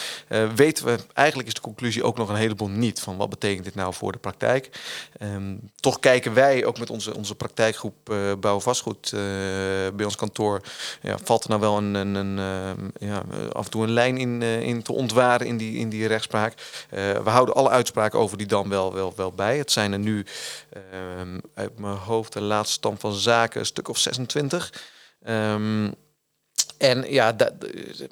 weten 0.54 0.84
we, 0.84 0.98
eigenlijk 1.12 1.48
is 1.48 1.54
de 1.54 1.60
conclusie 1.60 2.04
ook 2.04 2.16
nog 2.16 2.28
een 2.28 2.36
heleboel 2.36 2.68
niet 2.68 3.00
van 3.00 3.16
wat 3.16 3.30
betekent 3.30 3.64
dit 3.64 3.74
nou 3.74 3.94
voor 3.94 4.12
de 4.12 4.18
praktijk. 4.18 4.70
Ehm, 5.18 5.56
toch 5.80 6.00
kijken 6.00 6.34
wij 6.34 6.64
ook 6.64 6.78
met 6.78 6.90
onze, 6.90 7.14
onze 7.14 7.34
praktijkgroep 7.34 7.94
Bouw 8.40 8.60
Vastgoed 8.60 9.10
bij 9.94 10.04
ons 10.04 10.16
kantoor, 10.16 10.60
ja, 11.02 11.18
valt 11.24 11.44
er 11.44 11.48
nou 11.48 11.60
wel 11.60 11.76
een, 11.76 11.94
een, 12.00 12.14
een, 12.14 12.38
ehm, 12.38 13.08
ja, 13.10 13.22
eh, 13.30 13.48
af 13.48 13.64
en 13.64 13.70
toe 13.70 13.82
een 13.82 13.90
lijn 13.90 14.18
in, 14.18 14.42
eh, 14.42 14.60
in 14.60 14.82
te 14.82 14.92
ontwaren 14.92 15.46
in 15.46 15.56
die, 15.56 15.78
in 15.78 15.88
die 15.88 16.06
rechtspraak. 16.06 16.54
Eh, 16.90 17.12
we 17.12 17.30
houden 17.30 17.54
alle 17.54 17.68
uitspraken 17.68 18.18
over 18.18 18.38
die 18.38 18.46
dan 18.46 18.68
wel, 18.68 18.94
wel, 18.94 19.12
wel 19.16 19.32
bij. 19.32 19.58
Het 19.58 19.72
zijn 19.72 19.92
er 19.92 19.98
nu 19.98 20.24
ehm, 20.70 21.38
uit 21.54 21.78
mijn 21.78 21.96
hoofd 21.96 22.32
de 22.32 22.40
laatste 22.40 22.74
stand 22.74 23.00
van 23.00 23.14
zaken 23.14 23.60
een 23.60 23.66
stuk 23.66 23.88
of 23.88 23.98
26. 23.98 24.72
Ehm, 25.22 25.90
en 26.78 27.12
ja, 27.12 27.32
dat, 27.32 27.52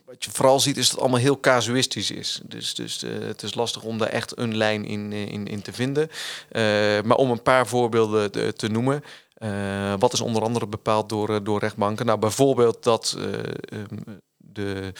wat 0.05 0.25
je 0.25 0.31
vooral 0.31 0.61
ziet 0.61 0.77
is 0.77 0.83
dat 0.83 0.90
het 0.90 1.01
allemaal 1.01 1.20
heel 1.20 1.40
casuïstisch 1.40 2.11
is. 2.11 2.40
Dus, 2.44 2.75
dus 2.75 3.03
eh, 3.03 3.11
het 3.20 3.42
is 3.42 3.55
lastig 3.55 3.83
om 3.83 3.99
daar 3.99 4.09
echt 4.09 4.38
een 4.38 4.57
lijn 4.57 4.85
in, 4.85 5.12
eh, 5.12 5.27
in, 5.27 5.46
in 5.46 5.62
te 5.62 5.72
vinden. 5.72 6.11
Eh, 6.49 6.62
maar 7.03 7.16
om 7.16 7.31
een 7.31 7.42
paar 7.42 7.66
voorbeelden 7.66 8.31
te, 8.31 8.53
te 8.57 8.68
noemen. 8.68 9.05
Eh, 9.37 9.94
wat 9.99 10.12
is 10.12 10.20
onder 10.20 10.42
andere 10.42 10.66
bepaald 10.66 11.09
door, 11.09 11.35
eh, 11.35 11.40
door 11.42 11.61
rechtbanken? 11.61 12.07
Nou, 12.07 12.18
bijvoorbeeld 12.18 12.83
dat 12.83 13.16
eh, 13.18 13.33
ehm, 13.79 14.18
de 14.37 14.92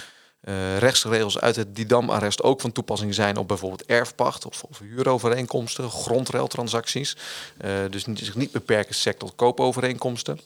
rechtsregels 0.79 1.41
uit 1.41 1.57
het 1.57 1.77
Didam-arrest 1.77 2.43
ook 2.43 2.61
van 2.61 2.73
toepassing 2.73 3.15
zijn 3.15 3.37
op 3.37 3.49
bijvoorbeeld 3.49 3.85
erfpacht 3.85 4.47
of, 4.47 4.63
of 4.63 4.79
huurovereenkomsten, 4.79 5.91
grondruiltransacties. 5.91 7.17
Eh, 7.59 7.71
dus 7.91 8.03
zich 8.03 8.35
niet 8.35 8.53
beperken 8.53 8.95
sect 8.95 9.19
tot 9.19 9.35
koopovereenkomsten. 9.35 10.41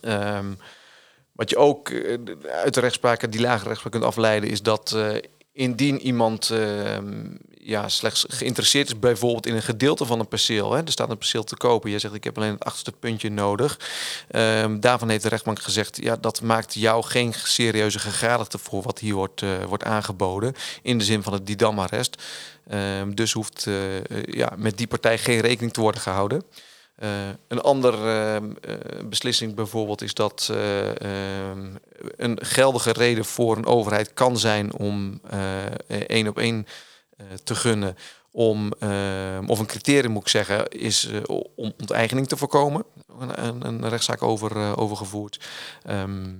Ehm, 0.00 0.52
wat 1.32 1.50
je 1.50 1.56
ook 1.56 1.92
uit 2.52 2.74
de 2.74 2.80
rechtspraak, 2.80 3.32
die 3.32 3.40
lage 3.40 3.64
rechtspraak 3.64 3.92
kunt 3.92 4.04
afleiden, 4.04 4.50
is 4.50 4.62
dat 4.62 4.96
indien 5.52 6.00
iemand 6.00 6.50
ehm, 6.50 7.34
ja, 7.62 7.88
slechts 7.88 8.24
geïnteresseerd 8.28 8.86
is, 8.86 8.98
bijvoorbeeld 8.98 9.46
in 9.46 9.54
een 9.54 9.62
gedeelte 9.62 10.04
van 10.04 10.20
een 10.20 10.28
perceel, 10.28 10.72
hè, 10.72 10.82
er 10.82 10.92
staat 10.92 11.10
een 11.10 11.18
perceel 11.18 11.44
te 11.44 11.56
kopen, 11.56 11.90
jij 11.90 11.98
zegt 11.98 12.14
ik 12.14 12.24
heb 12.24 12.36
alleen 12.36 12.52
het 12.52 12.64
achtste 12.64 12.92
puntje 12.92 13.30
nodig. 13.30 13.78
Ehm, 14.30 14.80
daarvan 14.80 15.08
heeft 15.08 15.22
de 15.22 15.28
rechtbank 15.28 15.60
gezegd, 15.60 15.98
ja, 16.02 16.16
dat 16.16 16.42
maakt 16.42 16.74
jou 16.74 17.04
geen 17.04 17.32
serieuze 17.32 17.98
gegadigde 17.98 18.58
voor 18.58 18.82
wat 18.82 18.98
hier 18.98 19.14
wordt, 19.14 19.42
eh, 19.42 19.64
wordt 19.64 19.84
aangeboden, 19.84 20.54
in 20.82 20.98
de 20.98 21.04
zin 21.04 21.22
van 21.22 21.32
het 21.32 21.46
Didam-arrest. 21.46 22.22
Ehm, 22.70 23.14
dus 23.14 23.32
hoeft 23.32 23.66
eh, 23.66 24.22
ja, 24.22 24.52
met 24.56 24.78
die 24.78 24.86
partij 24.86 25.18
geen 25.18 25.40
rekening 25.40 25.72
te 25.72 25.80
worden 25.80 26.00
gehouden. 26.00 26.42
Eh, 26.94 27.08
een 27.48 27.60
andere 27.60 28.40
eh, 28.60 28.74
beslissing 29.04 29.54
bijvoorbeeld 29.54 30.02
is 30.02 30.14
dat 30.14 30.48
ehm, 30.50 31.66
een 32.16 32.38
geldige 32.42 32.92
reden 32.92 33.24
voor 33.24 33.56
een 33.56 33.66
overheid 33.66 34.14
kan 34.14 34.38
zijn 34.38 34.74
om 34.74 35.20
één 36.06 36.28
op 36.28 36.38
één 36.38 36.66
te 37.44 37.54
gunnen. 37.54 37.96
Om, 38.32 38.72
ehm, 38.78 39.44
of 39.46 39.58
een 39.58 39.66
criterium 39.66 40.12
moet 40.12 40.22
ik 40.22 40.28
zeggen, 40.28 40.68
is 40.68 41.04
eh, 41.04 41.20
om 41.54 41.72
onteigening 41.78 42.28
te 42.28 42.36
voorkomen. 42.36 42.84
Een, 43.18 43.66
een, 43.66 43.88
rechtszaak 43.88 44.22
over, 44.22 44.56
eh, 44.56 44.72
overgevoerd. 44.76 45.48
Ehm, 45.82 46.34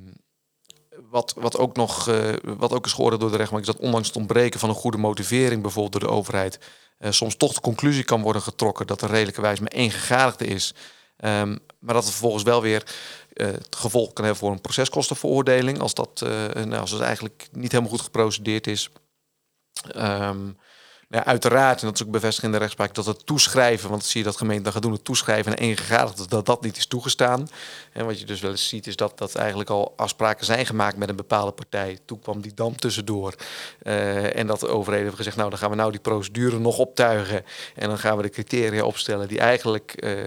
wat, 1.10 1.34
wat, 1.36 1.58
ook 1.58 1.76
nog, 1.76 2.04
wat 2.42 2.72
ook 2.72 2.86
is 2.86 2.92
geoordeeld 2.92 3.20
door 3.20 3.30
de 3.30 3.36
rechtbank, 3.36 3.62
is 3.62 3.72
dat 3.72 3.82
ondanks 3.82 4.06
het 4.06 4.16
ontbreken 4.16 4.60
van 4.60 4.68
een 4.68 4.74
goede 4.74 4.98
motivering, 4.98 5.62
bijvoorbeeld 5.62 5.92
door 5.92 6.10
de 6.10 6.16
overheid, 6.16 6.58
soms 7.08 7.36
toch 7.36 7.52
de 7.52 7.60
conclusie 7.60 8.04
kan 8.04 8.22
worden 8.22 8.42
getrokken 8.42 8.86
dat 8.86 9.02
er 9.02 9.10
redelijke 9.10 9.40
wijze 9.40 9.62
maar 9.62 9.72
één 9.72 9.90
gegadigde 9.90 10.46
is. 10.46 10.74
Um, 11.24 11.58
maar 11.78 11.94
dat 11.94 12.02
het 12.02 12.12
vervolgens 12.12 12.42
wel 12.42 12.62
weer 12.62 12.84
het 13.32 13.76
gevolg 13.76 14.12
kan 14.12 14.24
hebben 14.24 14.42
voor 14.42 14.52
een 14.52 14.60
proceskostenveroordeling, 14.60 15.80
als 15.80 15.94
dat, 15.94 16.20
nou, 16.54 16.76
als 16.76 16.90
het 16.90 17.00
eigenlijk 17.00 17.48
niet 17.52 17.72
helemaal 17.72 17.92
goed 17.92 18.00
geprocedeerd 18.00 18.66
is. 18.66 18.90
Ja, 21.12 21.24
uiteraard, 21.24 21.80
en 21.80 21.86
dat 21.86 22.00
is 22.00 22.06
ook 22.06 22.12
bevestigd 22.12 22.46
in 22.46 22.52
de 22.52 22.58
rechtspraak, 22.58 22.94
dat 22.94 23.06
het 23.06 23.26
toeschrijven, 23.26 23.90
want 23.90 24.04
zie 24.04 24.20
je 24.20 24.26
dat 24.26 24.36
gemeente 24.36 24.62
dan 24.62 24.72
gaat 24.72 24.82
doen, 24.82 24.92
het 24.92 25.04
toeschrijven 25.04 25.56
en 25.56 25.64
ingegadigd, 25.64 26.30
dat 26.30 26.46
dat 26.46 26.62
niet 26.62 26.76
is 26.76 26.86
toegestaan. 26.86 27.48
En 27.92 28.06
wat 28.06 28.20
je 28.20 28.26
dus 28.26 28.40
wel 28.40 28.50
eens 28.50 28.68
ziet, 28.68 28.86
is 28.86 28.96
dat, 28.96 29.18
dat 29.18 29.34
eigenlijk 29.34 29.70
al 29.70 29.92
afspraken 29.96 30.44
zijn 30.44 30.66
gemaakt 30.66 30.96
met 30.96 31.08
een 31.08 31.16
bepaalde 31.16 31.52
partij. 31.52 31.98
Toen 32.04 32.20
kwam 32.20 32.40
die 32.40 32.54
dam 32.54 32.76
tussendoor. 32.76 33.34
Uh, 33.82 34.36
en 34.36 34.46
dat 34.46 34.60
de 34.60 34.68
overheden 34.68 35.06
hebben 35.06 35.16
gezegd, 35.16 35.36
nou 35.36 35.50
dan 35.50 35.58
gaan 35.58 35.70
we 35.70 35.76
nou 35.76 35.90
die 35.90 36.00
procedure 36.00 36.58
nog 36.58 36.78
optuigen. 36.78 37.44
En 37.74 37.88
dan 37.88 37.98
gaan 37.98 38.16
we 38.16 38.22
de 38.22 38.28
criteria 38.28 38.84
opstellen 38.84 39.28
die 39.28 39.38
eigenlijk 39.38 40.04
uh, 40.04 40.24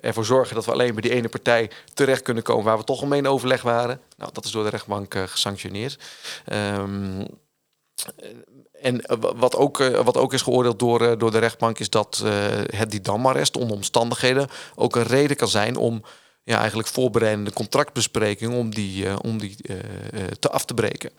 ervoor 0.00 0.24
zorgen 0.24 0.54
dat 0.54 0.64
we 0.64 0.72
alleen 0.72 0.92
bij 0.92 1.02
die 1.02 1.12
ene 1.12 1.28
partij 1.28 1.70
terecht 1.94 2.22
kunnen 2.22 2.42
komen 2.42 2.64
waar 2.64 2.78
we 2.78 2.84
toch 2.84 3.02
omheen 3.02 3.26
overleg 3.26 3.62
waren. 3.62 4.00
Nou, 4.16 4.32
dat 4.32 4.44
is 4.44 4.50
door 4.50 4.64
de 4.64 4.70
rechtbank 4.70 5.14
uh, 5.14 5.22
gesanctioneerd. 5.22 5.98
Um, 6.52 7.26
en 8.80 9.00
eh, 9.00 9.16
wat 9.36 9.56
ook, 9.56 9.80
eh, 9.80 10.04
wat 10.04 10.16
ook 10.16 10.32
is 10.32 10.42
geoordeeld 10.42 10.78
door, 10.78 11.00
eh, 11.00 11.18
door 11.18 11.30
de 11.30 11.38
rechtbank 11.38 11.78
is 11.78 11.90
dat 11.90 12.22
het 12.76 12.90
Didam-arrest 12.90 13.56
onder 13.56 13.76
omstandigheden 13.76 14.48
ook 14.74 14.96
een 14.96 15.02
reden 15.02 15.36
kan 15.36 15.48
zijn 15.48 15.76
om 15.76 16.02
ja, 16.44 16.58
eigenlijk 16.58 16.88
voorbereidende 16.88 17.52
contractbesprekingen 17.52 18.58
om 18.58 18.74
die, 18.74 19.22
om 19.22 19.38
die 19.38 19.56
te 20.38 20.50
af 20.50 20.64
te 20.64 20.74
breken. 20.74 21.10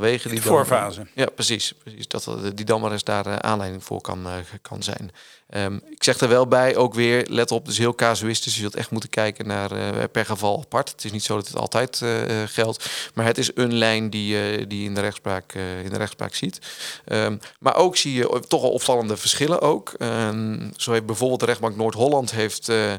Vanwege 0.00 0.28
die 0.28 0.42
voorfase. 0.42 1.06
Ja, 1.14 1.26
precies, 1.26 1.74
precies. 1.82 2.08
Dat 2.08 2.36
die 2.54 2.64
Damarest 2.64 3.06
daar 3.06 3.26
uh, 3.26 3.36
aanleiding 3.36 3.84
voor 3.84 4.00
kan, 4.00 4.26
uh, 4.26 4.32
kan 4.62 4.82
zijn. 4.82 5.10
Um, 5.54 5.80
ik 5.90 6.04
zeg 6.04 6.20
er 6.20 6.28
wel 6.28 6.46
bij, 6.46 6.76
ook 6.76 6.94
weer, 6.94 7.26
let 7.28 7.50
op, 7.50 7.66
dus 7.66 7.78
heel 7.78 7.94
casuïstisch. 7.94 8.54
Je 8.54 8.60
zult 8.60 8.74
echt 8.74 8.90
moeten 8.90 9.10
kijken 9.10 9.46
naar 9.46 9.72
uh, 9.72 10.02
per 10.12 10.24
geval 10.24 10.60
apart. 10.60 10.90
Het 10.90 11.04
is 11.04 11.12
niet 11.12 11.24
zo 11.24 11.36
dat 11.36 11.46
het 11.46 11.56
altijd 11.56 12.02
geldt. 12.46 12.90
Maar 13.14 13.26
het 13.26 13.38
is 13.38 13.50
een 13.54 13.74
lijn 13.74 14.10
die, 14.10 14.66
die 14.66 14.84
in, 14.84 14.94
de 14.94 15.00
rechtspraak, 15.00 15.52
in 15.84 15.90
de 15.90 15.96
rechtspraak 15.96 16.34
ziet. 16.34 16.58
Um, 17.06 17.40
maar 17.58 17.76
ook 17.76 17.96
zie 17.96 18.14
je 18.14 18.42
toch 18.48 18.62
al 18.62 18.70
opvallende 18.70 19.16
verschillen 19.16 19.60
ook. 19.60 19.94
Um, 19.98 20.72
zo 20.76 20.92
heeft 20.92 21.06
bijvoorbeeld 21.06 21.40
de 21.40 21.46
rechtbank 21.46 21.76
Noord-Holland 21.76 22.30
heeft 22.30 22.68
uh, 22.68 22.92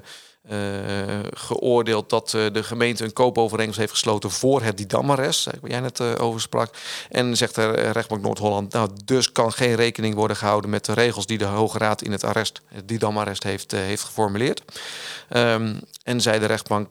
geoordeeld 1.34 2.10
dat 2.10 2.34
uh, 2.34 2.54
de 2.54 2.64
gemeente 2.64 3.04
een 3.04 3.14
koopovereenkomst 3.14 3.80
heeft 3.80 3.92
gesloten 3.92 4.32
voor 4.32 4.62
het 4.62 4.78
Didam-arrest, 4.78 5.46
waar 5.46 5.70
jij 5.70 5.80
net 5.80 6.00
uh, 6.00 6.14
over 6.18 6.42
sprak. 6.42 6.76
En 7.10 7.38
zegt 7.38 7.56
de 7.56 7.72
rechtbank 7.72 8.22
Noord-Holland, 8.22 8.74
nou 8.74 8.90
dus 9.06 9.32
kan 9.32 9.52
geen 9.52 9.76
rekening 9.76 10.16
worden 10.16 10.38
gehouden 10.38 10.70
met 10.70 10.86
de 10.86 10.94
regels 10.94 11.26
die 11.26 11.38
de 11.38 11.46
Hoge 11.46 11.78
Raad 11.78 12.02
in 12.02 12.12
het 12.12 12.24
arrest, 12.24 12.62
het 12.66 12.88
Didam-arrest, 12.88 13.44
heeft, 13.44 13.72
heeft 13.72 14.04
geformuleerd. 14.04 14.64
Um, 15.30 15.80
en 16.04 16.22
zei 16.22 16.40
de 16.40 16.46
rechtbank 16.46 16.90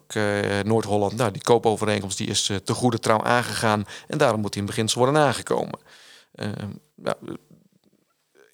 Noord-Holland, 0.64 1.16
nou 1.16 1.30
die 1.30 1.42
koopovereenkomst 1.42 2.18
die 2.18 2.28
is 2.28 2.52
te 2.64 2.74
goede 2.74 2.98
trouw 2.98 3.22
aangegaan 3.22 3.84
en 4.06 4.18
daarom 4.18 4.40
moet 4.40 4.52
die 4.52 4.60
in 4.60 4.66
beginsel 4.66 5.00
worden 5.00 5.20
aangekomen. 5.20 5.78
Nou, 6.94 7.16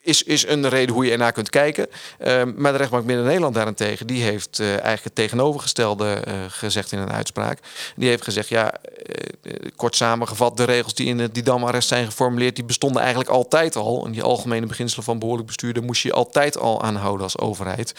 is, 0.07 0.23
is 0.23 0.47
een 0.47 0.69
reden 0.69 0.95
hoe 0.95 1.05
je 1.05 1.11
ernaar 1.11 1.33
kunt 1.33 1.51
kijken. 1.51 1.87
Uh, 2.19 2.43
maar 2.57 2.73
de 2.73 2.79
rechtbank 2.79 3.05
Midden-Nederland 3.05 3.55
daarentegen, 3.55 4.07
die 4.07 4.23
heeft 4.23 4.59
uh, 4.59 4.69
eigenlijk 4.69 5.05
het 5.05 5.15
tegenovergestelde 5.15 6.23
uh, 6.29 6.35
gezegd 6.49 6.93
in 6.93 6.99
een 6.99 7.13
uitspraak. 7.13 7.59
Die 7.97 8.09
heeft 8.09 8.25
gezegd, 8.25 8.49
ja, 8.49 8.73
eh, 8.73 9.71
kort 9.77 9.97
samengevat, 9.97 10.57
de 10.57 10.65
regels 10.65 10.95
die 10.95 11.07
in 11.07 11.19
het 11.19 11.35
Didam-arrest 11.35 11.89
zijn 11.89 12.07
geformuleerd, 12.07 12.57
die 12.57 12.65
bestonden 12.65 13.01
eigenlijk 13.01 13.31
altijd 13.31 13.77
al. 13.77 14.05
En 14.05 14.13
die 14.13 14.23
algemene 14.23 14.67
beginselen 14.67 15.05
van 15.05 15.19
behoorlijk 15.19 15.47
bestuur, 15.47 15.73
daar 15.73 15.83
moest 15.83 16.03
je 16.03 16.13
altijd 16.13 16.59
al 16.59 16.83
aanhouden 16.83 17.23
als 17.23 17.39
overheid. 17.39 17.95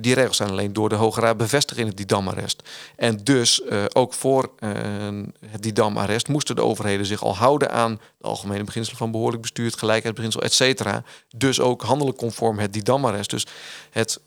Die 0.00 0.14
regels 0.14 0.36
zijn 0.36 0.50
alleen 0.50 0.72
door 0.72 0.88
de 0.88 0.94
Hoge 0.94 1.20
Raad 1.20 1.36
bevestigd 1.36 1.80
in 1.80 1.86
het 1.86 1.96
Didam-arrest. 1.96 2.62
En 2.96 3.20
dus 3.24 3.62
ook 3.92 4.14
voor 4.14 4.50
het 5.50 5.62
Didam-arrest 5.62 6.28
moesten 6.28 6.56
de 6.56 6.62
overheden 6.62 7.06
zich 7.06 7.22
al 7.22 7.36
houden 7.36 7.70
aan 7.70 8.00
algemene 8.22 8.64
beginselen 8.64 8.98
van 8.98 9.10
behoorlijk 9.10 9.42
bestuur, 9.42 9.66
het 9.66 9.78
gelijkheidsbeginsel, 9.78 10.42
et 10.42 10.52
cetera. 10.52 11.02
Dus 11.36 11.60
ook 11.60 11.82
handelen 11.82 12.14
conform 12.14 12.58
het 12.58 12.72
Didam-arrest. 12.72 13.30
Dus 13.30 13.46
het, 13.90 14.20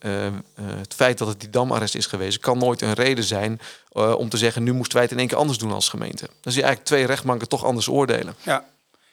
het 0.80 0.94
feit 0.94 1.18
dat 1.18 1.28
het 1.28 1.40
Didam-arrest 1.40 1.96
is 1.96 2.06
geweest, 2.06 2.40
kan 2.40 2.58
nooit 2.58 2.82
een 2.82 2.94
reden 2.94 3.24
zijn 3.24 3.60
om 3.92 4.30
te 4.30 4.38
zeggen, 4.38 4.64
nu 4.64 4.74
moesten 4.74 4.94
wij 4.94 5.04
het 5.04 5.12
in 5.12 5.20
één 5.20 5.28
keer 5.28 5.38
anders 5.38 5.58
doen 5.58 5.72
als 5.72 5.90
gemeente. 5.90 6.26
Dan 6.26 6.52
zie 6.54 6.62
je 6.62 6.68
eigenlijk 6.68 6.88
twee 6.88 7.06
rechtbanken 7.06 7.48
toch 7.48 7.66
anders 7.66 7.88
oordelen. 7.88 8.36
Ja, 8.42 8.66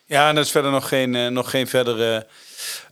ja 0.05 0.29
en 0.29 0.37
er 0.37 0.42
is 0.42 0.51
verder 0.51 0.71
nog 0.71 0.88
geen, 0.88 1.33
nog 1.33 1.51
geen 1.51 1.68
verdere 1.68 2.27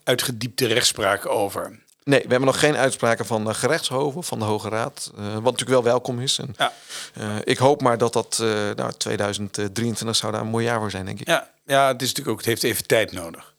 uitgediepte 0.05 0.67
rechtspraak 0.67 1.27
over. 1.27 1.89
Nee, 2.11 2.23
we 2.23 2.29
hebben 2.29 2.47
nog 2.47 2.59
geen 2.59 2.77
uitspraken 2.77 3.27
van 3.27 3.45
de 3.45 3.55
gerechtshoven, 3.55 4.25
van 4.25 4.39
de 4.39 4.45
Hoge 4.45 4.69
Raad. 4.69 5.13
Uh, 5.19 5.25
wat 5.33 5.43
natuurlijk 5.43 5.71
wel 5.71 5.83
welkom 5.83 6.21
is. 6.21 6.39
En, 6.39 6.55
ja. 6.57 6.73
uh, 7.19 7.25
ik 7.45 7.59
hoop 7.59 7.83
maar 7.83 7.99
dat 7.99 8.13
dat 8.13 8.39
uh, 8.43 8.49
nou, 8.77 8.93
2023 8.93 10.17
zou 10.17 10.33
daar 10.33 10.41
een 10.41 10.47
mooi 10.47 10.65
jaar 10.65 10.79
voor 10.81 10.91
zijn, 10.91 11.05
denk 11.05 11.21
ik. 11.21 11.27
Ja, 11.27 11.51
ja 11.67 11.87
het, 11.87 12.03
is 12.03 12.09
natuurlijk 12.09 12.29
ook, 12.29 12.37
het 12.37 12.47
heeft 12.47 12.63
even 12.63 12.87
tijd 12.87 13.13
nodig. 13.13 13.50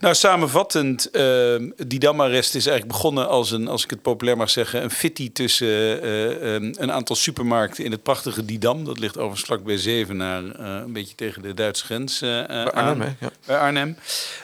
Nou, 0.00 0.14
samenvattend, 0.14 1.08
uh, 1.12 1.54
die 1.86 1.98
Damarest 1.98 2.54
is 2.54 2.66
eigenlijk 2.66 2.96
begonnen 2.96 3.28
als 3.28 3.50
een, 3.50 3.68
als 3.68 3.84
ik 3.84 3.90
het 3.90 4.02
populair 4.02 4.36
mag 4.36 4.50
zeggen, 4.50 4.82
een 4.82 4.90
fitty 4.90 5.32
tussen 5.32 6.04
uh, 6.04 6.52
een 6.52 6.92
aantal 6.92 7.16
supermarkten 7.16 7.84
in 7.84 7.90
het 7.90 8.02
prachtige 8.02 8.44
Didam. 8.44 8.84
Dat 8.84 8.98
ligt 8.98 9.16
overigens 9.16 9.46
vlak 9.46 9.64
bij 9.64 9.76
Zevenaar, 9.76 10.42
uh, 10.42 10.50
een 10.58 10.92
beetje 10.92 11.14
tegen 11.14 11.42
de 11.42 11.54
Duitse 11.54 11.84
grens 11.84 12.18
bij 12.18 12.70
Arnhem. 12.70 13.00
Hè? 13.00 13.06
Ja. 13.20 13.30
Bij 13.46 13.58
Arnhem. 13.58 13.96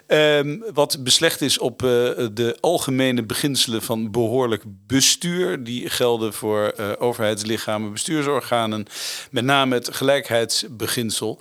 Um, 0.06 0.64
wat 0.74 1.04
beslecht 1.04 1.40
is 1.40 1.58
op 1.58 1.78
de 1.78 2.56
algemene 2.60 3.22
beginselen 3.22 3.82
van 3.82 4.10
behoorlijk 4.10 4.62
bestuur. 4.86 5.64
Die 5.64 5.90
gelden 5.90 6.32
voor 6.32 6.74
overheidslichamen, 6.98 7.92
bestuursorganen. 7.92 8.86
Met 9.30 9.44
name 9.44 9.74
het 9.74 9.94
gelijkheidsbeginsel. 9.94 11.40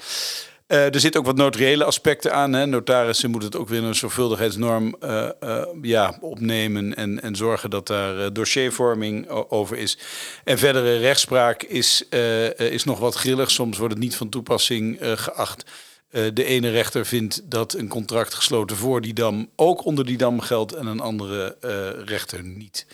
Uh, 0.72 0.94
er 0.94 1.00
zitten 1.00 1.20
ook 1.20 1.26
wat 1.26 1.36
notariële 1.36 1.84
aspecten 1.84 2.34
aan. 2.34 2.54
Hè. 2.54 2.66
Notarissen 2.66 3.30
moeten 3.30 3.50
het 3.50 3.60
ook 3.60 3.70
weer 3.70 3.84
een 3.84 3.96
zorgvuldigheidsnorm 3.96 4.96
uh, 5.04 5.30
uh, 5.44 5.64
ja, 5.82 6.18
opnemen 6.22 6.96
en, 6.96 7.22
en 7.22 7.36
zorgen 7.36 7.70
dat 7.70 7.88
daar 7.88 8.34
dossiervorming 8.34 9.30
over 9.30 9.78
is. 9.78 9.98
En 10.44 10.58
verdere 10.58 10.98
rechtspraak 10.98 11.64
is, 11.64 12.10
is 12.58 12.84
nog 12.84 13.00
wat 13.00 13.16
grillig. 13.16 13.52
Soms 13.52 13.78
wordt 13.78 13.94
het 13.94 14.04
niet 14.04 14.16
van 14.16 14.30
toepassing 14.30 14.98
geacht. 15.02 15.64
de 16.10 16.44
ene 16.44 16.70
rechter 16.70 17.06
vindt 17.06 17.42
dat 17.44 17.74
een 17.74 17.88
contract 17.88 18.34
gesloten 18.34 18.78
voor 18.78 19.02
die 19.02 19.14
dam 19.14 19.50
ook 19.56 19.86
onder 19.86 20.06
die 20.06 20.18
dam 20.18 20.40
geldt 20.40 20.74
en 20.74 20.86
een 20.86 21.00
andere 21.00 21.58
rechter 22.06 22.44
niet. 22.44 22.86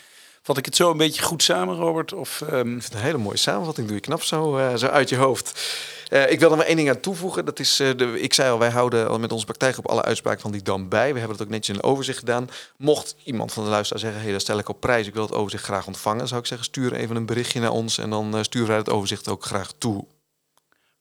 Vat 0.47 0.57
ik 0.57 0.65
het 0.65 0.75
zo 0.75 0.91
een 0.91 0.97
beetje 0.97 1.21
goed 1.21 1.43
samen, 1.43 1.75
Robert? 1.75 2.13
Of, 2.13 2.41
um... 2.51 2.75
Ik 2.75 2.81
vind 2.81 2.83
het 2.83 2.93
een 2.93 2.99
hele 2.99 3.17
mooie 3.17 3.37
samenvatting. 3.37 3.87
Doe 3.87 3.95
je 3.95 4.01
knap 4.01 4.23
zo, 4.23 4.71
zo 4.75 4.85
uit 4.85 5.09
je 5.09 5.15
hoofd. 5.15 5.75
Uh, 6.09 6.31
ik 6.31 6.39
wil 6.39 6.51
er 6.51 6.57
maar 6.57 6.65
één 6.65 6.75
ding 6.75 6.89
aan 6.89 6.99
toevoegen. 6.99 7.45
Dat 7.45 7.59
is, 7.59 7.79
uh, 7.79 7.97
de, 7.97 8.21
ik 8.21 8.33
zei 8.33 8.51
al, 8.51 8.59
wij 8.59 8.69
houden 8.69 9.09
al 9.09 9.19
met 9.19 9.31
onze 9.31 9.45
op 9.77 9.87
alle 9.87 10.01
uitspraken 10.01 10.41
van 10.41 10.51
die 10.51 10.61
dam 10.61 10.89
bij. 10.89 11.13
We 11.13 11.19
hebben 11.19 11.37
het 11.37 11.45
ook 11.45 11.51
netjes 11.51 11.75
in 11.75 11.81
een 11.83 11.89
overzicht 11.89 12.19
gedaan. 12.19 12.49
Mocht 12.77 13.15
iemand 13.23 13.53
van 13.53 13.63
de 13.63 13.69
luisteraar 13.69 14.01
zeggen, 14.01 14.21
hey, 14.21 14.31
dat 14.31 14.41
stel 14.41 14.57
ik 14.57 14.69
op 14.69 14.79
prijs. 14.79 15.07
Ik 15.07 15.13
wil 15.13 15.23
het 15.23 15.33
overzicht 15.33 15.63
graag 15.63 15.87
ontvangen. 15.87 16.27
Zou 16.27 16.39
ik 16.39 16.47
zeggen, 16.47 16.67
stuur 16.67 16.93
even 16.93 17.15
een 17.15 17.25
berichtje 17.25 17.59
naar 17.59 17.71
ons. 17.71 17.97
En 17.97 18.09
dan 18.09 18.43
sturen 18.43 18.67
wij 18.67 18.77
het 18.77 18.89
overzicht 18.89 19.27
ook 19.27 19.45
graag 19.45 19.71
toe. 19.77 20.05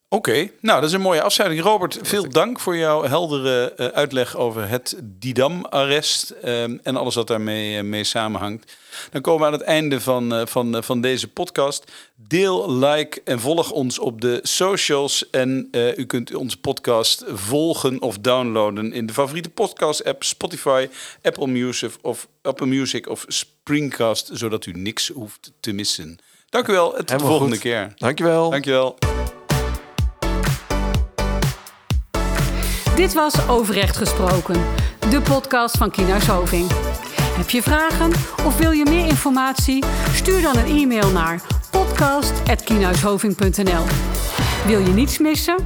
Oké, 0.09 0.31
okay. 0.31 0.53
nou 0.61 0.81
dat 0.81 0.89
is 0.89 0.95
een 0.95 1.01
mooie 1.01 1.23
afsluiting. 1.23 1.63
Robert, 1.63 1.99
veel 2.03 2.29
dank 2.29 2.61
voor 2.61 2.77
jouw 2.77 3.05
heldere 3.05 3.75
uh, 3.77 3.87
uitleg 3.87 4.37
over 4.37 4.69
het 4.69 4.97
Didam-arrest 5.03 6.35
uh, 6.45 6.63
en 6.63 6.97
alles 6.97 7.15
wat 7.15 7.27
daarmee 7.27 7.77
uh, 7.77 7.83
mee 7.83 8.05
samenhangt. 8.05 8.77
Dan 9.11 9.21
komen 9.21 9.41
we 9.41 9.47
aan 9.47 9.53
het 9.53 9.63
einde 9.63 10.01
van, 10.01 10.49
van, 10.49 10.83
van 10.85 11.01
deze 11.01 11.29
podcast. 11.29 11.93
Deel, 12.15 12.73
like 12.73 13.21
en 13.25 13.41
volg 13.41 13.71
ons 13.71 13.99
op 13.99 14.21
de 14.21 14.41
socials. 14.43 15.31
En 15.31 15.69
u 15.97 16.07
kunt 16.07 16.35
onze 16.35 16.61
podcast 16.61 17.25
volgen 17.27 18.03
of 18.03 18.19
downloaden 18.19 18.93
in 18.93 19.07
de 19.07 19.13
favoriete 19.13 19.51
podcast-app 19.51 20.25
Spotify, 20.25 20.89
Apple 21.23 21.47
Music 21.47 21.93
of, 22.03 22.29
Apple 22.43 22.67
Music 22.67 23.09
of 23.09 23.25
Springcast, 23.29 24.31
zodat 24.33 24.67
u 24.67 24.73
niks 24.73 25.09
hoeft 25.09 25.53
te 25.61 25.73
missen. 25.73 26.19
Dank 26.49 26.69
u 26.69 26.73
wel 26.73 26.93
tot 26.93 27.09
de 27.09 27.19
volgende 27.19 27.53
goed. 27.53 27.63
keer. 27.63 27.93
Dankjewel. 27.97 28.51
Dankjewel. 28.51 28.97
Dit 32.97 33.15
was 33.15 33.49
Overrecht 33.49 33.97
Gesproken, 33.97 34.61
de 35.11 35.21
podcast 35.21 35.77
van 35.77 35.91
Kienhuis. 35.91 36.27
Heb 37.37 37.51
je 37.51 37.63
vragen 37.63 38.13
of 38.45 38.59
wil 38.59 38.71
je 38.71 38.85
meer 38.85 39.07
informatie? 39.07 39.85
Stuur 40.13 40.43
dan 40.43 40.57
een 40.57 40.67
e-mail 40.67 41.11
naar 41.11 41.43
podcast.kienhuishoving.nl 41.71 43.85
Wil 44.67 44.81
je 44.81 44.93
niets 44.93 45.19
missen? 45.19 45.57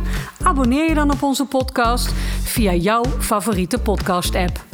Abonneer 0.43 0.89
je 0.89 0.95
dan 0.95 1.11
op 1.11 1.23
onze 1.23 1.45
podcast 1.45 2.13
via 2.43 2.75
jouw 2.75 3.05
favoriete 3.19 3.79
podcast-app. 3.79 4.70